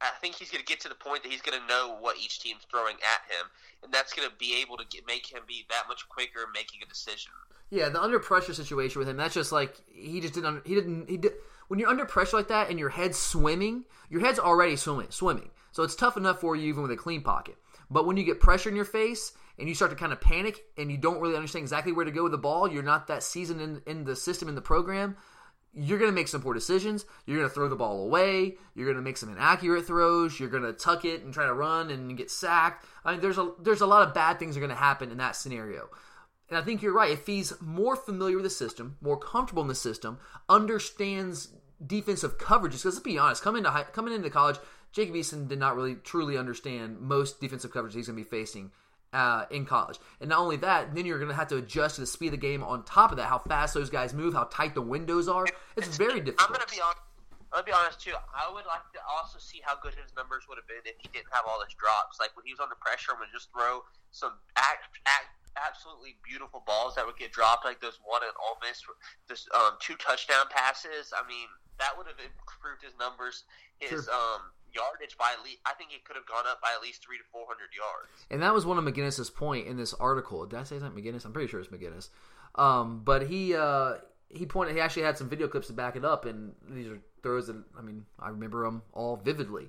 [0.00, 2.16] I think he's going to get to the point that he's going to know what
[2.16, 3.46] each team's throwing at him,
[3.82, 6.80] and that's going to be able to get, make him be that much quicker making
[6.82, 7.32] a decision.
[7.70, 10.66] Yeah, the under pressure situation with him, that's just like he just didn't.
[10.66, 11.08] He didn't.
[11.08, 11.32] He did.
[11.70, 15.06] When you're under pressure like that and your head's swimming, your head's already swimming.
[15.10, 15.50] Swimming.
[15.70, 17.58] So it's tough enough for you even with a clean pocket.
[17.88, 20.64] But when you get pressure in your face and you start to kind of panic
[20.76, 23.22] and you don't really understand exactly where to go with the ball, you're not that
[23.22, 25.16] seasoned in, in the system, in the program,
[25.72, 27.04] you're going to make some poor decisions.
[27.24, 28.56] You're going to throw the ball away.
[28.74, 30.40] You're going to make some inaccurate throws.
[30.40, 32.84] You're going to tuck it and try to run and get sacked.
[33.04, 35.18] I mean, there's a there's a lot of bad things are going to happen in
[35.18, 35.88] that scenario.
[36.50, 37.12] And I think you're right.
[37.12, 41.48] If he's more familiar with the system, more comfortable in the system, understands
[41.84, 44.58] defensive coverages, because let's be honest, coming into high, coming into college,
[44.92, 48.72] Jacob Eason did not really truly understand most defensive coverages he's going to be facing
[49.12, 49.98] uh, in college.
[50.20, 52.32] And not only that, then you're going to have to adjust to the speed of
[52.32, 52.62] the game.
[52.64, 55.46] On top of that, how fast those guys move, how tight the windows are.
[55.76, 56.50] It's very difficult.
[56.50, 57.00] I'm going to be honest.
[57.50, 58.14] I'm gonna be honest too.
[58.30, 61.10] I would like to also see how good his numbers would have been if he
[61.10, 62.22] didn't have all his drops.
[62.22, 63.82] Like when he was under pressure, and would just throw
[64.14, 68.58] some act, act, absolutely beautiful balls that would get dropped, like those one at Ole
[68.62, 68.82] Miss,
[69.28, 71.12] this um, two touchdown passes.
[71.16, 73.44] I mean, that would have improved his numbers.
[73.78, 74.14] His sure.
[74.14, 77.02] um, yardage by at least, I think it could have gone up by at least
[77.02, 78.26] three to four hundred yards.
[78.30, 80.46] And that was one of McGuinness's point in this article.
[80.46, 81.24] Did I say that McGuinness?
[81.24, 82.08] I'm pretty sure it's McGuinness.
[82.54, 83.94] Um, but he uh,
[84.28, 84.74] he pointed.
[84.74, 87.62] He actually had some video clips to back it up, and these are throws that
[87.78, 89.68] I mean I remember them all vividly.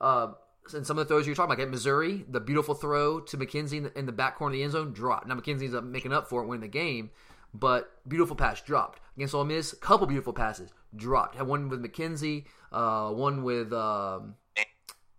[0.00, 0.32] Uh,
[0.72, 3.78] and some of the throws you're talking about, at Missouri, the beautiful throw to McKenzie
[3.78, 5.26] in the, in the back corner of the end zone dropped.
[5.26, 7.10] Now McKenzie's up making up for it, winning the game,
[7.52, 9.74] but beautiful pass dropped against Ole Miss.
[9.74, 11.36] Couple beautiful passes dropped.
[11.36, 14.36] Had one with McKenzie, uh, one with um,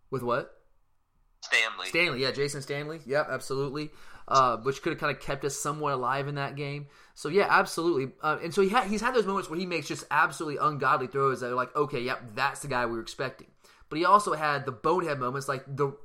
[0.10, 0.58] with what?
[1.42, 1.88] Stanley.
[1.88, 3.00] Stanley, yeah, Jayson Stanley.
[3.06, 3.90] Yep, absolutely.
[4.28, 6.88] Uh, which could have kind of kept us somewhat alive in that game.
[7.16, 8.14] So yeah, absolutely.
[8.22, 11.08] Uh, and so he ha- he's had those moments where he makes just absolutely ungodly
[11.08, 13.48] throws that are like, okay, yep, that's the guy we were expecting.
[13.92, 15.98] But he also had the bonehead moments, like the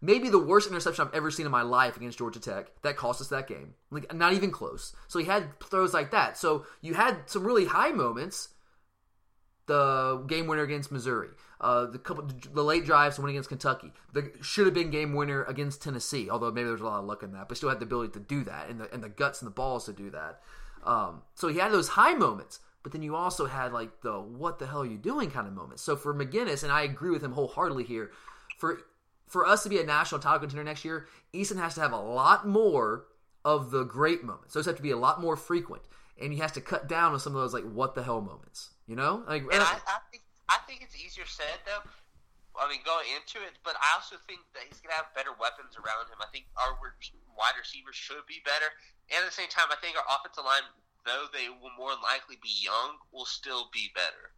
[0.00, 3.20] maybe the worst interception I've ever seen in my life against Georgia Tech that cost
[3.20, 3.74] us that game.
[3.90, 4.94] Like not even close.
[5.08, 6.38] So he had throws like that.
[6.38, 8.48] So you had some really high moments.
[9.66, 11.28] The game winner against Missouri,
[11.60, 13.92] uh, the couple, the late drives to win against Kentucky.
[14.12, 17.22] The should have been game winner against Tennessee, although maybe there's a lot of luck
[17.22, 19.40] in that, but still had the ability to do that and the and the guts
[19.40, 20.40] and the balls to do that.
[20.84, 24.60] Um, so he had those high moments, but then you also had like the what
[24.60, 25.82] the hell are you doing kind of moments.
[25.82, 28.12] So for McGuinness, and I agree with him wholeheartedly here,
[28.58, 28.78] for
[29.26, 32.00] for us to be a national title contender next year, Eason has to have a
[32.00, 33.06] lot more
[33.44, 34.54] of the great moments.
[34.54, 35.82] Those have to be a lot more frequent,
[36.20, 38.70] and he has to cut down on some of those like what the hell moments.
[38.86, 41.88] You know, like and I, I think I think it's easier said though.
[42.54, 45.34] I mean, going into it, but I also think that he's going to have better
[45.34, 46.22] weapons around him.
[46.22, 46.78] I think our
[47.34, 48.70] wide receivers should be better,
[49.10, 50.62] and at the same time, I think our offensive line,
[51.04, 54.32] though they will more likely be young, will still be better.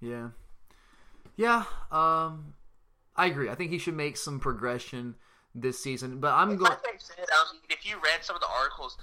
[0.00, 0.28] Yeah,
[1.36, 1.64] yeah.
[1.90, 2.54] Um,
[3.16, 3.48] I agree.
[3.48, 5.16] I think he should make some progression
[5.54, 6.20] this season.
[6.20, 6.70] But I'm going.
[6.70, 8.96] Like said, I mean, if you read some of the articles,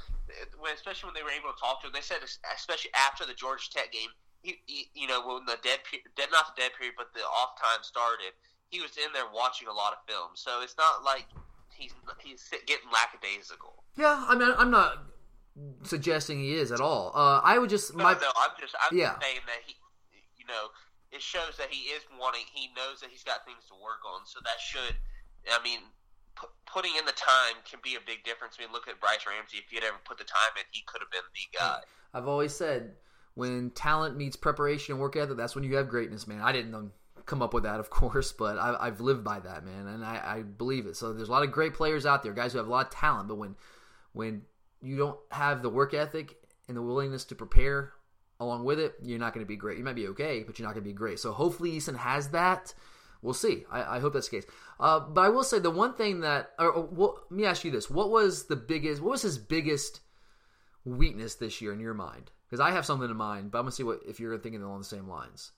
[0.59, 2.17] when, especially when they were able to talk to him, they said,
[2.55, 4.09] especially after the Georgia Tech game,
[4.41, 5.79] he, he you know, when the dead,
[6.15, 8.31] dead, not the dead period, but the off time started,
[8.69, 10.31] he was in there watching a lot of film.
[10.35, 11.25] So it's not like
[11.75, 11.93] he's
[12.23, 13.83] he's getting lackadaisical.
[13.97, 15.03] Yeah, I mean, I'm not
[15.83, 17.11] suggesting he is at all.
[17.15, 19.13] Uh, I would just no, my, no, I'm just I'm yeah.
[19.13, 19.75] just saying that he,
[20.37, 20.69] you know
[21.15, 22.43] it shows that he is wanting.
[22.53, 24.25] He knows that he's got things to work on.
[24.25, 24.95] So that should,
[25.47, 25.79] I mean,
[26.35, 28.57] p- putting in the time can be a big difference.
[28.59, 29.57] I mean, look at Brice Ramsey.
[29.63, 31.79] If he had ever put the time in, he could have been the guy.
[32.13, 32.91] I've always said
[33.35, 36.41] when talent meets preparation and work ethic, that's when you have greatness, man.
[36.41, 36.91] I didn't
[37.25, 40.21] come up with that, of course, but I, have lived by that, man, and I,
[40.23, 40.97] I believe it.
[40.97, 42.91] So there's a lot of great players out there, guys who have a lot of
[42.91, 43.55] talent, but when
[44.11, 44.43] when
[44.81, 46.35] you don't have the work ethic
[46.67, 47.93] and the willingness to prepare
[48.39, 49.77] along with it, you're not going to be great.
[49.77, 51.19] You might be okay, but you're not going to be great.
[51.19, 52.73] So hopefully Eason has that.
[53.21, 53.65] We'll see.
[53.71, 54.49] I, I hope that's the case.
[54.79, 57.63] Uh, but I will say the one thing that, or, or well, let me ask
[57.63, 59.01] you this: What was the biggest?
[59.01, 60.01] What was his biggest
[60.83, 62.29] weakness this year in your mind?
[62.45, 64.79] Because I have something in mind, but I'm gonna see what if you're thinking along
[64.79, 65.53] the same lines.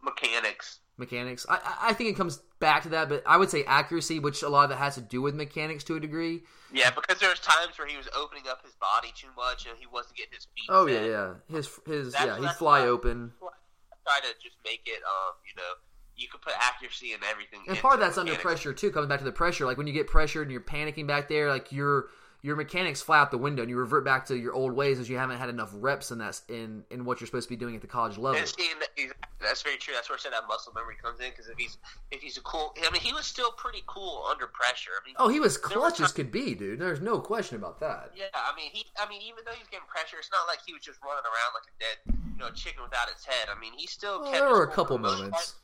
[0.00, 1.44] Mechanics mechanics.
[1.48, 4.48] I, I think it comes back to that, but I would say accuracy, which a
[4.48, 6.42] lot of that has to do with mechanics to a degree.
[6.72, 9.86] Yeah, because there's times where he was opening up his body too much and he
[9.86, 10.66] wasn't getting his feet.
[10.68, 11.34] Oh yeah, yeah.
[11.50, 13.32] His his that's, yeah, he'd fly open.
[13.40, 15.74] Try to just make it, um, you know,
[16.16, 17.60] you could put accuracy and everything.
[17.68, 18.38] And part of that's mechanics.
[18.38, 18.90] under pressure too.
[18.90, 19.66] Comes back to the pressure.
[19.66, 22.08] Like when you get pressured and you're panicking back there, like you're
[22.42, 25.08] your mechanics fly out the window and you revert back to your old ways as
[25.08, 27.76] you haven't had enough reps in that in in what you're supposed to be doing
[27.76, 28.38] at the college level.
[28.38, 28.90] And seeing that,
[29.40, 29.94] that's very true.
[29.94, 31.78] That's where I said that muscle memory comes in because if he's
[32.10, 34.90] if he's a cool, I mean, he was still pretty cool under pressure.
[35.00, 36.80] I mean, oh, he was clutch as could be, dude.
[36.80, 38.10] There's no question about that.
[38.16, 40.74] Yeah, I mean, he, I mean, even though he's getting pressure, it's not like he
[40.74, 43.46] was just running around like a dead, you know, chicken without its head.
[43.54, 44.32] I mean, he still well.
[44.32, 45.62] There were a couple moments.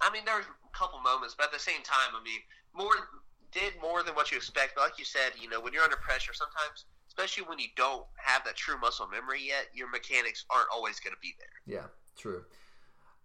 [0.00, 2.38] I mean, there were a couple moments, but at the same time, I mean,
[2.76, 2.94] more
[3.52, 4.74] did more than what you expect.
[4.74, 8.04] But like you said, you know, when you're under pressure, sometimes, especially when you don't
[8.16, 11.76] have that true muscle memory yet, your mechanics aren't always going to be there.
[11.78, 12.44] Yeah, true.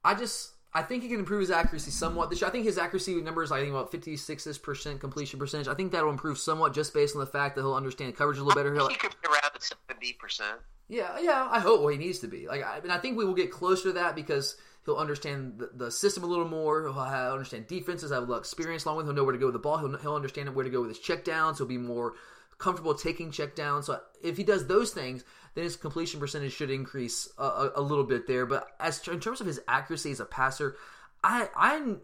[0.04, 2.48] I just I think he can improve his accuracy somewhat this year.
[2.48, 5.68] I think his accuracy numbers, I think about 56 percent completion percentage.
[5.68, 8.44] I think that'll improve somewhat just based on the fact that he'll understand coverage a
[8.44, 8.74] little better.
[8.74, 10.60] He'll, he could be around the 70 percent.
[10.88, 11.48] Yeah, yeah.
[11.50, 12.48] I hope well, he needs to be.
[12.48, 15.70] Like, I, and I think we will get closer to that because he'll understand the,
[15.74, 16.84] the system a little more.
[16.84, 19.06] He'll have, understand defenses, have a little experience along with.
[19.06, 19.10] Him.
[19.10, 19.78] He'll know where to go with the ball.
[19.78, 21.58] He'll he'll understand where to go with his checkdowns.
[21.58, 22.14] He'll be more
[22.58, 23.86] comfortable taking checkdowns.
[23.86, 25.24] So if he does those things,
[25.56, 28.46] then his completion percentage should increase a, a, a little bit there.
[28.46, 30.76] But as in terms of his accuracy as a passer,
[31.24, 31.96] I I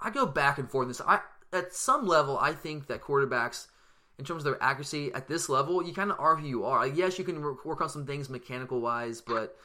[0.00, 0.88] I go back and forth.
[0.88, 1.20] This I
[1.52, 3.66] at some level I think that quarterbacks.
[4.18, 6.86] In terms of their accuracy at this level, you kind of are who you are.
[6.86, 9.58] Like, yes, you can work on some things mechanical wise, but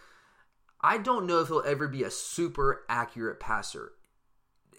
[0.83, 3.93] I don't know if he'll ever be a super accurate passer.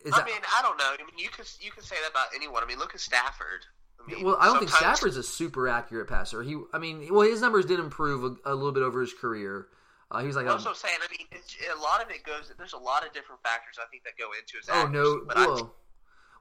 [0.04, 0.92] Is I that, mean, I don't know.
[0.92, 2.62] I mean, you can you could say that about anyone.
[2.62, 3.66] I mean, look at Stafford.
[4.00, 6.42] I mean, well, I don't think Stafford's a super accurate passer.
[6.42, 9.68] He, I mean, well, his numbers did improve a, a little bit over his career.
[10.10, 11.26] Uh, he was like, I'm also saying, I mean,
[11.74, 12.52] a lot of it goes.
[12.58, 14.68] There's a lot of different factors I think that go into his.
[14.70, 15.74] Oh no, but well,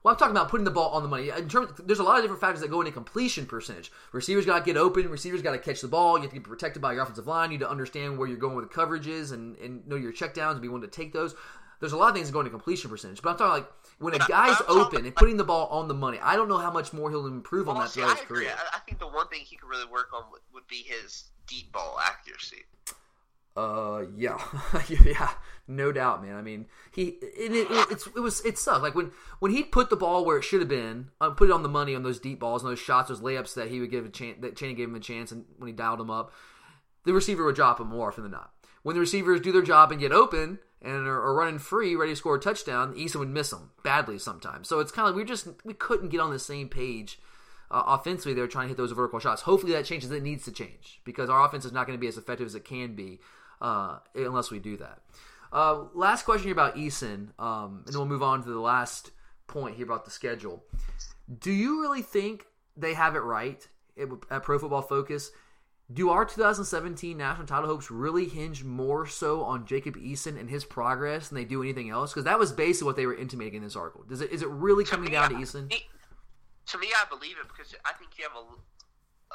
[0.04, 1.30] well, I'm talking about putting the ball on the money.
[1.30, 3.92] In terms, there's a lot of different factors that go into completion percentage.
[4.12, 5.08] Receivers got to get open.
[5.10, 6.18] Receivers got to catch the ball.
[6.18, 7.52] You have to be protected by your offensive line.
[7.52, 10.54] You need to understand where you're going with the coverages and, and know your checkdowns
[10.54, 11.36] and be willing to take those.
[11.80, 13.22] There's a lot of things that go into completion percentage.
[13.22, 16.20] But I'm talking like when a guy's open and putting the ball on the money.
[16.22, 18.52] I don't know how much more he'll improve well, on that throughout his career.
[18.74, 21.72] I think the one thing he could really work on would, would be his deep
[21.72, 22.64] ball accuracy.
[23.56, 24.42] Uh, yeah,
[24.88, 25.32] yeah,
[25.68, 26.36] no doubt, man.
[26.36, 28.82] I mean, he it, it, it, it was it sucked.
[28.82, 31.54] Like when when he put the ball where it should have been, uh, put it
[31.54, 33.92] on the money on those deep balls and those shots, those layups that he would
[33.92, 36.32] give a chance, that Chaney gave him a chance, and when he dialed him up,
[37.04, 38.52] the receiver would drop him more often than not.
[38.84, 42.14] When the receivers do their job and get open and are, are running free, ready
[42.14, 44.70] to score a touchdown, Eason would miss them badly sometimes.
[44.70, 47.20] So it's kind of like we just we couldn't get on the same page.
[47.70, 49.44] Uh, offensively, they're trying to hit those vertical shots.
[49.44, 50.10] Hopefully, that changes.
[50.10, 52.56] It needs to change because our offense is not going to be as effective as
[52.56, 53.20] it can be
[53.62, 55.00] uh, unless we do that.
[55.54, 59.12] Uh, last question here about Eason, um, and we'll move on to the last
[59.48, 60.64] point here about the schedule.
[61.40, 62.46] Do you really think
[62.78, 63.66] they have it right
[63.98, 65.32] at Pro Football Focus?
[65.92, 70.64] Do our 2017 national title hopes really hinge more so on Jacob Eason and his
[70.64, 72.12] progress than they do anything else?
[72.12, 74.06] Because that was basically what they were intimating in this article.
[74.08, 75.70] Does it is it really coming me, down to Eason?
[75.70, 78.46] To me, I believe it because I think you have a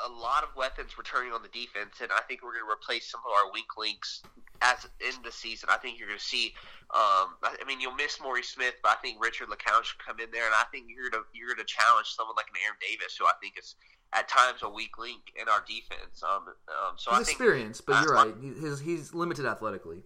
[0.05, 3.09] a lot of weapons returning on the defense, and I think we're going to replace
[3.11, 4.23] some of our weak links
[4.61, 5.69] as in the season.
[5.73, 6.53] I think you're going to see.
[6.93, 10.31] Um, I, mean, you'll miss Maury Smith, but I think Richard LeCounte should come in
[10.31, 12.79] there, and I think you're going to you're going to challenge someone like an Aaron
[12.81, 13.75] Davis, who I think is
[14.13, 16.23] at times a weak link in our defense.
[16.23, 18.35] Um, um so he's I think, experience, but you're right.
[18.41, 20.03] He's he's limited athletically.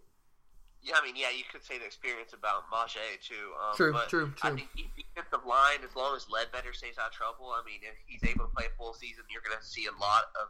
[0.83, 3.53] Yeah, I mean, yeah, you could say the experience about Mage too.
[3.61, 4.51] Um, true, true, true.
[4.51, 7.97] I think defensive line, as long as Ledbetter stays out of trouble, I mean, if
[8.09, 10.49] he's able to play a full season, you're going to see a lot of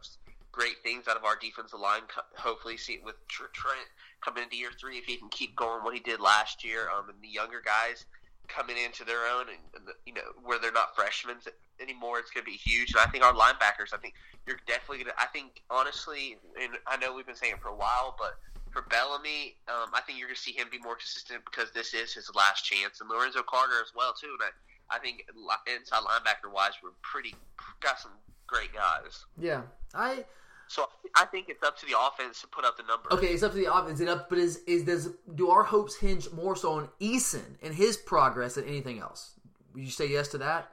[0.51, 2.07] great things out of our defensive line.
[2.37, 3.87] Hopefully, see with Trent
[4.23, 7.09] coming into year three, if he can keep going what he did last year, um,
[7.09, 8.05] and the younger guys
[8.47, 11.37] coming into their own, and, and the, you know where they're not freshmen
[11.81, 12.91] anymore, it's going to be huge.
[12.91, 14.13] And I think our linebackers, I think
[14.47, 15.19] you're definitely going to.
[15.19, 18.39] I think honestly, and I know we've been saying it for a while, but
[18.71, 21.93] for Bellamy, um, I think you're going to see him be more consistent because this
[21.93, 24.35] is his last chance, and Lorenzo Carter as well too.
[24.39, 25.27] And I, I think
[25.67, 27.35] inside linebacker wise, we're pretty
[27.81, 28.11] got some
[28.47, 29.25] great guys.
[29.37, 30.25] Yeah, I.
[30.67, 33.11] So I think it's up to the offense to put up the numbers.
[33.11, 33.99] Okay, it's up to the offense.
[33.99, 37.75] It up, but is is does do our hopes hinge more so on Eason and
[37.75, 39.39] his progress than anything else?
[39.73, 40.71] Would you say yes to that?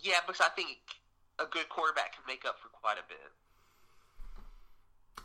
[0.00, 0.78] Yeah, because I think
[1.38, 3.18] a good quarterback can make up for quite a bit.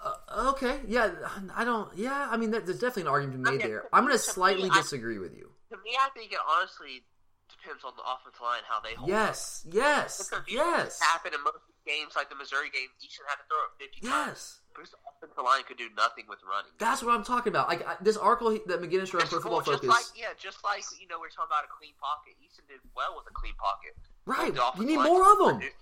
[0.03, 1.11] Uh, okay, yeah,
[1.55, 1.87] I don't.
[1.95, 3.89] Yeah, I mean, there's definitely an argument to be made I mean, there.
[3.93, 5.49] I'm going to slightly me, disagree I, with you.
[5.71, 7.03] To me, I think it honestly
[7.47, 9.07] depends on the offensive line how they hold.
[9.07, 9.73] Yes, up.
[9.73, 10.99] yes, because yes.
[10.99, 14.11] Happen in most games, like the Missouri game, should had to throw it 50 yes.
[14.11, 14.59] times.
[14.75, 16.73] The offensive line could do nothing with running.
[16.79, 17.69] That's what I'm talking about.
[17.69, 19.87] Like I, this article that McGuinness wrote for Football just Focus.
[19.87, 22.35] Like, yeah, just like you know, we're talking about a clean pocket.
[22.43, 23.95] Eason did well with a clean pocket.
[24.25, 24.51] Right.
[24.51, 25.63] You need more of them.
[25.63, 25.79] Produce,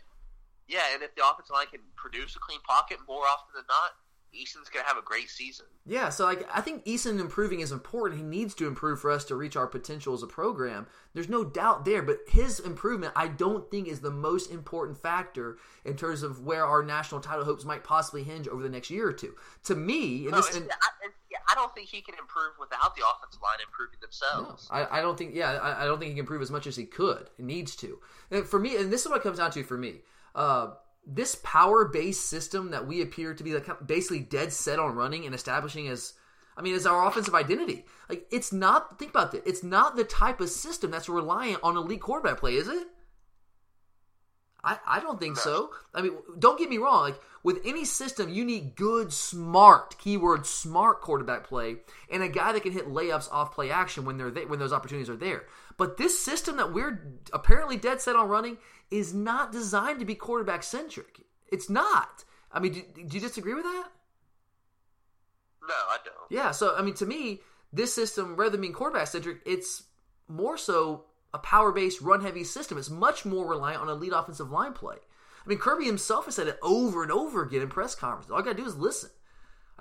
[0.67, 3.91] yeah, and if the offensive line can produce a clean pocket more often than not,
[4.33, 5.65] Eason's going to have a great season.
[5.85, 8.19] Yeah, so like I think Eason improving is important.
[8.21, 10.87] He needs to improve for us to reach our potential as a program.
[11.13, 15.57] There's no doubt there, but his improvement I don't think is the most important factor
[15.83, 19.07] in terms of where our national title hopes might possibly hinge over the next year
[19.07, 19.35] or two.
[19.65, 21.07] To me, no, this, and, I,
[21.51, 24.69] I, don't think he can improve without the offensive line improving themselves.
[24.71, 25.35] No, I, I, don't think.
[25.35, 27.29] Yeah, I, I, don't think he can improve as much as he could.
[27.35, 27.99] He needs to.
[28.29, 29.95] And for me, and this is what it comes down to for me.
[30.33, 30.71] Uh,
[31.05, 35.25] this power based system that we appear to be like basically dead set on running
[35.25, 36.13] and establishing as
[36.57, 37.85] I mean, as our offensive identity.
[38.09, 39.41] Like it's not think about this.
[39.45, 42.87] It's not the type of system that's reliant on elite quarterback play, is it?
[44.63, 45.71] I, I don't think so.
[45.93, 47.01] I mean, don't get me wrong.
[47.01, 51.77] Like with any system, you need good, smart keyword smart quarterback play
[52.11, 54.73] and a guy that can hit layups off play action when they're there, when those
[54.73, 55.45] opportunities are there.
[55.77, 58.59] But this system that we're apparently dead set on running
[58.91, 61.21] is not designed to be quarterback centric.
[61.51, 62.25] It's not.
[62.51, 63.87] I mean, do, do, you disagree with that?
[65.67, 66.15] No, I don't.
[66.29, 67.39] Yeah, so I mean, to me,
[67.71, 69.83] this system, rather than being quarterback centric, it's
[70.27, 72.77] more so a power based, run heavy system.
[72.77, 74.97] It's much more reliant on elite offensive line play.
[75.43, 78.31] I mean, Kirby himself has said it over and over again in press conferences.
[78.31, 79.09] All I got to do is listen.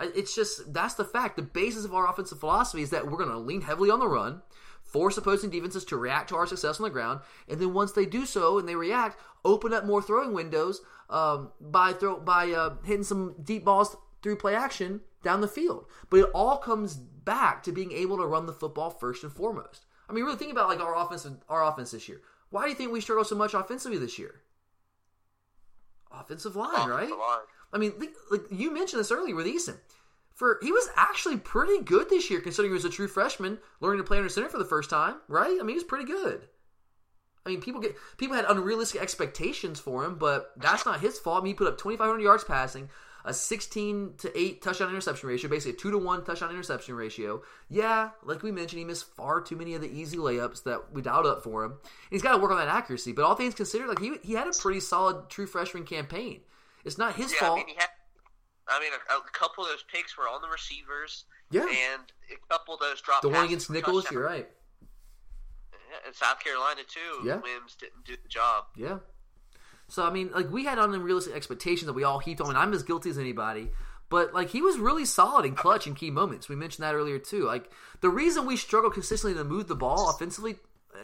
[0.01, 1.37] It's just that's the fact.
[1.37, 4.09] The basis of our offensive philosophy is that we're going to lean heavily on the
[4.09, 4.43] run
[4.91, 8.07] force opposing defenses to react to our success on the ground, and then once they
[8.07, 12.75] do so and they react, open up more throwing windows um, by throw by uh,
[12.85, 15.87] hitting some deep balls through play action down the field.
[16.09, 19.87] But it all comes back to being able to run the football first and foremost.
[20.09, 22.21] I mean, really think about like our offense, our offense this year.
[22.51, 24.41] Why do you think we struggle so much offensively this year?
[26.13, 27.11] Offensive line, offensive right?
[27.11, 27.47] Line.
[27.73, 27.93] I mean,
[28.31, 29.77] like you mentioned this earlier with Eason
[30.41, 33.99] for he was actually pretty good this year considering he was a true freshman learning
[33.99, 35.51] to play under center for the first time, right?
[35.51, 36.49] I mean, he was pretty good.
[37.45, 41.43] I mean, people get people had unrealistic expectations for him, but that's not his fault.
[41.43, 42.89] I mean, he put up 2,500 yards passing,
[43.23, 47.43] a 16 to 8 touchdown interception ratio, basically a 2 to 1 touchdown interception ratio.
[47.69, 51.03] Yeah, like we mentioned, he missed far too many of the easy layups that we
[51.03, 51.73] dialed up for him.
[51.73, 51.81] And
[52.13, 54.49] he's got to work on that accuracy, but all things considered, like he, he had
[54.49, 56.41] a pretty solid true freshman campaign.
[56.83, 57.53] It's not his yeah, fault.
[57.53, 57.91] I mean, he had
[58.71, 61.25] I mean, a, a, couple of those picks were on the receivers.
[61.51, 61.63] Yeah.
[61.63, 62.03] And
[62.33, 63.23] a couple of those dropped.
[63.23, 64.49] The one against Nicholls, you're right.
[65.91, 67.27] Yeah, and South Carolina too.
[67.27, 67.37] Yeah.
[67.37, 68.65] Wims didn't do the job.
[68.77, 68.99] Yeah.
[69.89, 72.73] So I mean, like we had unrealistic expectations that we all heaped on, and I'm
[72.73, 73.71] as guilty as anybody.
[74.09, 76.49] But like he was really solid and clutch in key moments.
[76.49, 77.45] We mentioned that earlier too.
[77.45, 80.57] Like the reason we struggle consistently to move the ball offensively,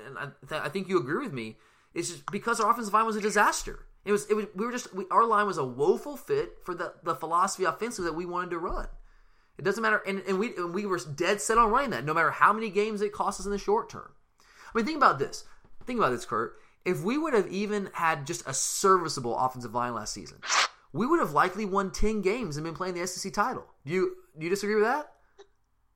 [0.07, 1.57] and I, th- I think you agree with me,
[1.95, 3.86] is just because our offensive line was a disaster.
[4.07, 6.75] It was, it was we were just we, our line was a woeful fit for
[6.75, 8.87] the, the philosophy offensively that we wanted to run.
[9.59, 12.15] It doesn't matter, and, and we and we were dead set on running that, no
[12.15, 14.13] matter how many games it cost us in the short term.
[14.41, 15.45] I mean, think about this.
[15.87, 16.57] Think about this, Kurt.
[16.85, 20.39] If we would have even had just a serviceable offensive line last season,
[20.93, 23.67] we would have likely won ten games and been playing the SEC title.
[23.85, 25.15] Do you do you disagree with that?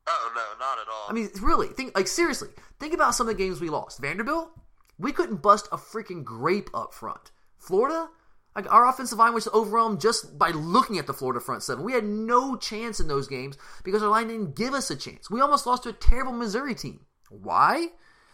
[0.08, 1.06] Oh no, not at all.
[1.08, 2.48] I mean, really, think like seriously.
[2.80, 4.00] Think about some of the games we lost.
[4.00, 4.50] Vanderbilt,
[4.98, 7.30] we couldn't bust a freaking grape up front.
[7.60, 8.08] Florida,
[8.56, 11.84] like our offensive line was overwhelmed just by looking at the Florida front seven.
[11.84, 15.30] We had no chance in those games because our line didn't give us a chance.
[15.30, 17.06] We almost lost to a terrible Missouri team.
[17.28, 17.90] Why?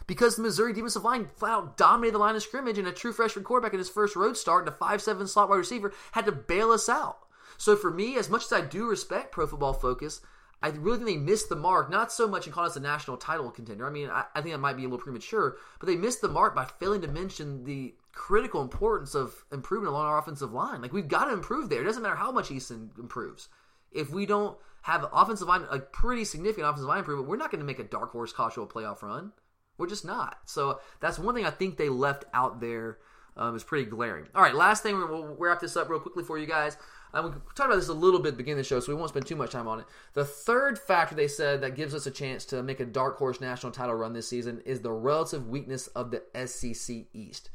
[0.07, 3.11] Because the Missouri defensive line flat out dominated the line of scrimmage, and a true
[3.11, 6.31] freshman quarterback in his first road start and a five-seven slot wide receiver had to
[6.31, 7.19] bail us out.
[7.57, 10.21] So for me, as much as I do respect Pro Football Focus,
[10.61, 13.17] I really think they missed the mark, not so much in calling us a national
[13.17, 13.85] title contender.
[13.85, 16.27] I mean, I, I, think that might be a little premature, but they missed the
[16.27, 20.81] mark by failing to mention the critical importance of improvement along our offensive line.
[20.81, 21.81] Like, we've got to improve there.
[21.81, 23.49] It doesn't matter how much Eason improves.
[23.91, 27.59] If we don't have offensive line, a pretty significant offensive line improvement, we're not going
[27.59, 29.33] to make a dark horse college playoff run.
[29.77, 30.39] We're just not.
[30.45, 32.97] So that's one thing I think they left out there
[33.37, 34.25] um, is pretty glaring.
[34.33, 36.77] All right, last thing, we'll wrap this up real quickly for you guys.
[37.17, 38.91] Um, we talked about this a little bit at the beginning of the show, so
[38.91, 39.87] we won't spend too much time on it.
[40.13, 43.41] The third factor they said that gives us a chance to make a dark horse
[43.41, 47.49] national title run this season is the relative weakness of the SEC East.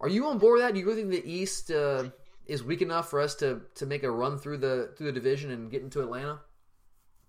[0.00, 0.74] Are you on board with that?
[0.74, 2.10] Do you really think the East uh,
[2.46, 5.50] is weak enough for us to, to make a run through the through the division
[5.50, 6.38] and get into Atlanta?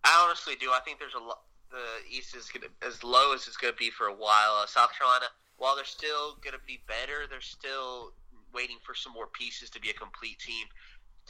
[0.04, 0.70] I honestly do.
[0.70, 1.42] I think there's a lot.
[1.72, 4.62] The East is gonna, as low as it's going to be for a while.
[4.62, 5.26] Uh, South Carolina,
[5.58, 8.14] while they're still going to be better, they're still
[8.54, 10.68] waiting for some more pieces to be a complete team.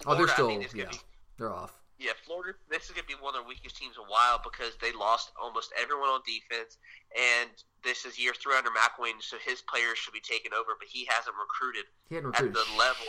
[0.01, 0.97] Florida, oh, they're still yeah, be,
[1.37, 1.77] they're off.
[1.99, 2.57] Yeah, Florida.
[2.67, 4.91] This is going to be one of their weakest teams in a while because they
[4.91, 6.81] lost almost everyone on defense,
[7.15, 7.53] and
[7.85, 11.07] this is year three under McElwain, so his players should be taken over, but he
[11.07, 13.07] hasn't recruited, he hadn't recruited at the level.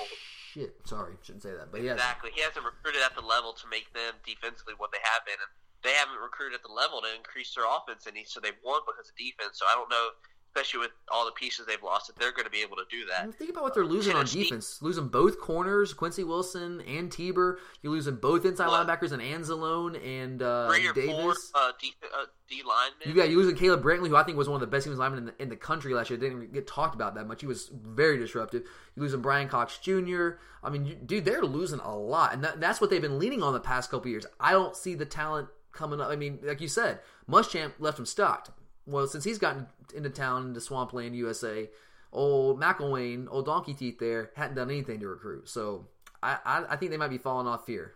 [0.53, 3.67] Shit, sorry, shouldn't say that, but yeah, exactly, he hasn't recruited at the level to
[3.67, 5.51] make them defensively what they have been, and
[5.83, 9.11] they haven't recruited at the level to increase their offense, and so they've won because
[9.11, 9.59] of defense.
[9.59, 10.15] So I don't know
[10.55, 13.05] especially with all the pieces they've lost, that they're going to be able to do
[13.07, 13.25] that.
[13.25, 14.81] And think about what they're losing on defense.
[14.81, 17.59] Losing both corners, Quincy Wilson and Tabor.
[17.83, 18.87] You're losing both inside What?
[18.87, 21.51] linebackers and Anzalone and uh, four Davis.
[21.55, 23.07] uh, D, uh, D linemen.
[23.07, 25.01] You got you losing Caleb Brantley, who I think was one of the best defensive
[25.01, 26.19] linemen in the, in the country last year.
[26.19, 27.41] Didn't get talked about that much.
[27.41, 28.63] He was very disruptive.
[28.95, 30.31] You losing Bryan Cox Jr.
[30.63, 33.43] I mean, you, dude, they're losing a lot, and that, that's what they've been leaning
[33.43, 34.25] on the past couple years.
[34.39, 36.09] I don't see the talent coming up.
[36.11, 38.51] I mean, like you said, Muschamp left him stocked.
[38.87, 41.71] Well, since he's gotten into town, into Swampland, USA,
[42.13, 45.49] old McElwain, old Donkey Teeth there hadn't done anything to recruit.
[45.49, 45.89] So
[46.23, 47.95] I, I, I think they might be falling off here.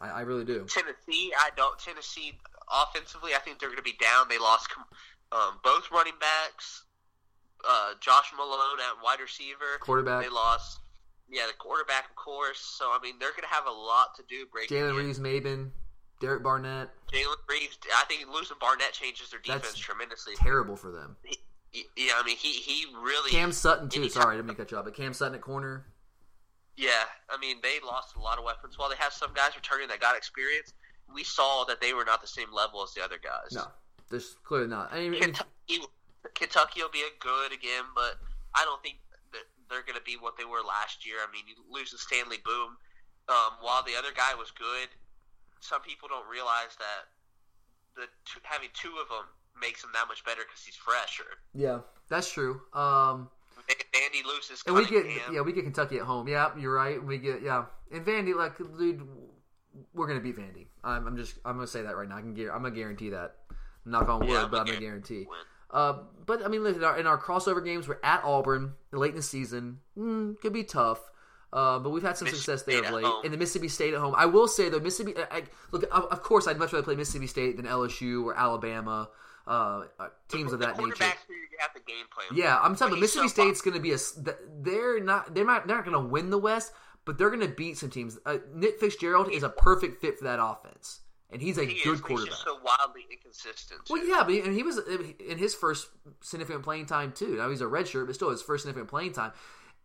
[0.00, 0.66] I, I really do.
[0.68, 1.78] Tennessee, I don't.
[1.78, 2.38] Tennessee
[2.70, 4.26] offensively, I think they're going to be down.
[4.28, 4.68] They lost
[5.32, 6.84] um, both running backs.
[7.68, 9.78] Uh, Josh Malone at wide receiver.
[9.80, 10.22] Quarterback.
[10.22, 10.80] They lost.
[11.30, 12.58] Yeah, the quarterback, of course.
[12.58, 14.46] So I mean, they're going to have a lot to do.
[14.50, 14.96] Breaking Jalen.
[14.96, 15.70] Reeves, Maybin,
[16.22, 17.76] Derek Barnett, Jalen Reeves.
[17.98, 20.34] I think losing Barnett changes their That's defense tremendously.
[20.36, 21.16] terrible for them.
[21.24, 21.38] He-
[21.96, 23.30] Yeah, I mean, he he really.
[23.30, 24.08] Cam Sutton too.
[24.08, 25.86] Sorry, I didn't mean cut you off, but Cam Sutton at corner.
[26.76, 28.78] Yeah, I mean, they lost a lot of weapons.
[28.78, 30.72] While they have some guys returning that got experience,
[31.12, 33.52] we saw that they were not the same level as the other guys.
[33.52, 33.66] No,
[34.10, 34.92] there's clearly not.
[34.92, 35.80] I mean, Kentucky,
[36.34, 38.16] Kentucky will be a good again, but
[38.54, 38.98] I don't think
[39.32, 41.16] that they're going to be what they were last year.
[41.26, 42.76] I mean, you lose losing Stanley Boom,
[43.28, 44.88] um, while the other guy was good,
[45.62, 47.08] some people don't realize that
[47.94, 49.26] the two, having two of them
[49.60, 51.38] makes him that much better because he's fresher.
[51.54, 52.60] yeah, that's true.
[52.74, 53.30] Um,
[53.94, 56.26] Vandy loses and we get yeah, we get Kentucky at home.
[56.26, 57.02] Yeah, you're right.
[57.02, 59.06] We get yeah, and Vandy like dude,
[59.94, 60.66] we're gonna beat Vandy.
[60.82, 62.16] I'm, I'm just I'm gonna say that right now.
[62.16, 63.36] I can I'm gonna guarantee that.
[63.84, 65.26] Knock on wood, Yeah, but I'm gonna guarantee.
[65.70, 65.94] Uh,
[66.26, 69.22] but I mean, in our, in our crossover games, we're at Auburn late in the
[69.22, 69.78] season.
[69.96, 71.00] Mm, could be tough.
[71.52, 73.04] Uh, but we've had some success there of late.
[73.04, 73.24] home.
[73.24, 74.14] And the Mississippi State at home.
[74.16, 75.14] I will say though, Mississippi.
[75.30, 78.34] I, I- look, of of course, I'd much rather play Mississippi State than LSU or
[78.34, 79.10] Alabama.
[79.46, 81.04] Uh, uh, teams of that nature.
[81.26, 82.28] who you have the game plan.
[82.32, 83.98] Yeah, I'm telling But Mississippi so State's going to be a.
[84.62, 85.34] They're not.
[85.34, 85.66] They're not.
[85.66, 86.72] They're not going to win the West,
[87.04, 88.18] but they're going to beat some teams.
[88.24, 91.00] Uh, Nick Fitzgerald is a perfect fit for that offense,
[91.30, 92.28] and he's a he good is, quarterback.
[92.28, 93.80] He's just so wildly inconsistent.
[93.90, 95.88] Well, yeah, but he, and he was in his first
[96.20, 97.36] significant playing time too.
[97.36, 99.32] Now he's a redshirt, but still his first significant playing time.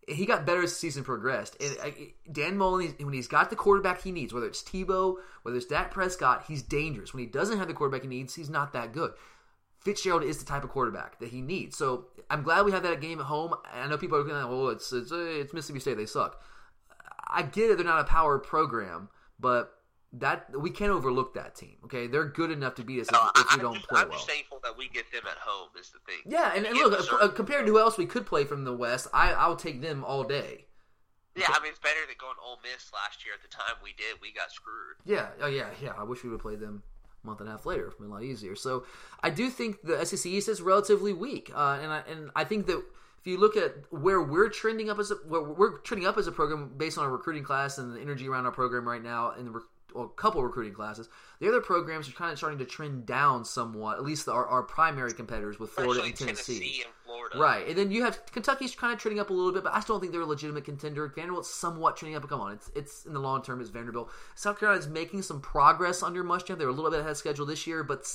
[0.08, 1.58] He got better as the season progressed.
[1.62, 1.92] And uh,
[2.32, 5.92] Dan Mullen, when he's got the quarterback he needs, whether it's Tebow, whether it's Dak
[5.92, 7.14] Prescott, he's dangerous.
[7.14, 9.12] When he doesn't have the quarterback he needs, he's not that good.
[9.80, 11.78] Fitzgerald is the type of quarterback that he needs.
[11.78, 13.54] So I'm glad we have that game at home.
[13.72, 15.98] I know people are going, "Oh, it's it's, uh, it's Mississippi State.
[15.98, 16.42] They suck."
[17.30, 19.77] I get it; they're not a power program, but
[20.14, 21.76] that we can't overlook that team.
[21.86, 24.10] Okay, they're good enough to beat us No, if, if we don't just, play I'm
[24.10, 24.18] well.
[24.18, 25.70] just thankful that we get them at home.
[25.80, 26.22] Is the thing.
[26.26, 29.08] Yeah, and, and look, uh, compared to who else we could play from the West,
[29.14, 30.66] I I'll take them all day.
[31.36, 33.36] Yeah, I mean it's better than going Ole Miss last year.
[33.36, 34.96] At the time we did, we got screwed.
[35.06, 35.94] Yeah, oh yeah, yeah.
[35.98, 36.84] I wish we would have played them
[37.24, 37.88] a month and a half later.
[37.88, 38.56] It'd been a lot easier.
[38.56, 38.86] So
[39.22, 42.66] I do think the SEC East is relatively weak, uh, and I, and I think
[42.68, 42.82] that
[43.20, 46.28] if you look at where we're trending up as a, where we're trending up as
[46.28, 49.32] a program based on our recruiting class and the energy around our program right now,
[49.32, 49.62] and the
[49.96, 51.10] a couple recruiting classes,
[51.40, 53.98] the other programs are kind of starting to trend down somewhat.
[53.98, 56.84] At least the, our, our primary competitors with Florida Especially and Tennessee.
[56.84, 57.40] and Florida.
[57.40, 59.80] Right, and then you have Kentucky's kind of trending up a little bit, but I
[59.80, 61.08] still don't think they're a legitimate contender.
[61.08, 63.62] Vanderbilt's somewhat trending up, but come on, it's it's in the long term.
[63.62, 64.10] It's Vanderbilt.
[64.36, 66.58] South Carolina's making some progress under Muschamp.
[66.58, 68.06] They're a little bit ahead of schedule this year, but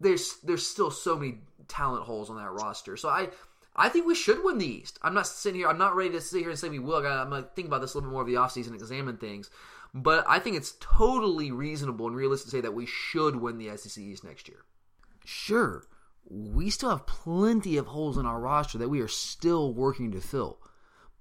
[0.00, 1.38] there's there's still so many
[1.68, 2.96] talent holes on that roster.
[2.96, 3.28] So I
[3.76, 4.98] I think we should win the East.
[5.02, 5.68] I'm not sitting here.
[5.68, 6.96] I'm not ready to sit here and say we will.
[7.06, 9.50] I'm gonna think about this a little bit more of the offseason and examine things.
[9.92, 13.76] But I think it's totally reasonable and realistic to say that we should win the
[13.76, 14.64] SEC East next year.
[15.24, 15.84] Sure,
[16.28, 20.20] we still have plenty of holes in our roster that we are still working to
[20.20, 20.58] fill.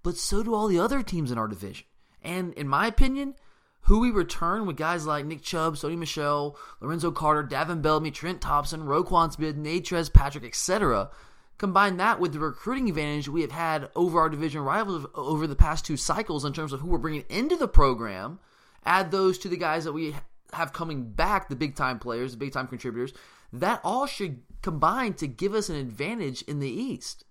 [0.04, 1.86] But so do all the other teams in our division.
[2.22, 3.36] And in my opinion,
[3.82, 8.42] who we return with guys like Nick Chubb, Sony Michel, Lorenzo Carter, Davin Bellamy, Trent
[8.42, 11.10] Thompson, Roquan Smith, Natrez Patrick, etc.
[11.58, 15.56] Combine that with the recruiting advantage we have had over our division rivals over the
[15.56, 18.40] past two cycles in terms of who we're bringing into the program.
[18.86, 20.16] Add those to the guys that we
[20.54, 23.14] have coming back, the big time players, the big time contributors.
[23.52, 27.24] That all should combine to give us an advantage in the East.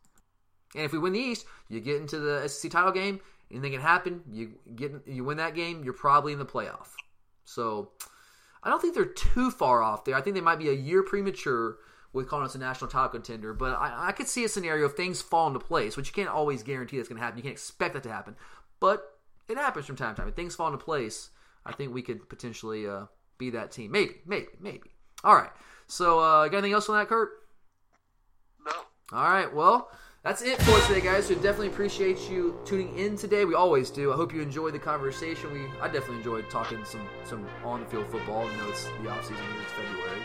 [0.75, 3.21] And if we win the East, you get into the SEC title game.
[3.51, 4.23] Anything can happen.
[4.31, 6.89] You get you win that game, you're probably in the playoff.
[7.45, 7.93] So
[8.63, 10.15] I don't think they're too far off there.
[10.15, 11.79] I think they might be a year premature
[12.13, 13.55] with calling us a national title contender.
[13.55, 16.29] But I, I could see a scenario if things fall into place, which you can't
[16.29, 17.39] always guarantee that's going to happen.
[17.39, 18.37] You can't expect that to happen,
[18.81, 19.19] but
[19.49, 20.29] it happens from time to time.
[20.29, 21.31] If things fall into place,
[21.69, 23.05] I think we could potentially uh,
[23.37, 23.93] be that team.
[23.93, 24.91] Maybe, maybe, maybe.
[25.23, 25.51] All right.
[25.87, 27.31] So, uh, got anything else on that, Kurt?
[28.65, 28.73] No.
[29.13, 29.91] All right, well,
[30.23, 31.29] that's it for today, guys.
[31.29, 33.45] We definitely appreciate you tuning in today.
[33.45, 34.13] We always do.
[34.13, 35.53] I hope you enjoyed the conversation.
[35.53, 38.47] We I definitely enjoyed talking some some on the field football.
[38.47, 39.63] I know it's the off season here.
[39.63, 40.21] It's February.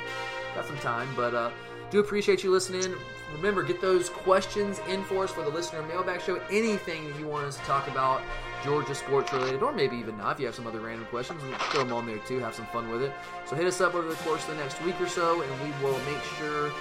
[0.55, 1.51] Got some time, but uh,
[1.93, 2.95] do appreciate you listening.
[3.33, 6.41] Remember, get those questions in for us for the listener mailbag show.
[6.49, 8.23] Anything that you want us to talk about,
[8.63, 10.31] Georgia sports related, or maybe even not.
[10.31, 12.39] If you have some other random questions, we'll throw them on there too.
[12.39, 13.13] Have some fun with it.
[13.45, 15.69] So hit us up over the course of the next week or so, and we
[15.85, 16.71] will make sure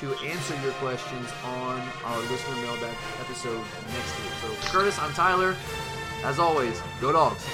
[0.00, 4.32] to answer your questions on our listener mailbag episode next week.
[4.42, 5.54] So, Curtis, I'm Tyler.
[6.24, 7.46] As always, go dogs.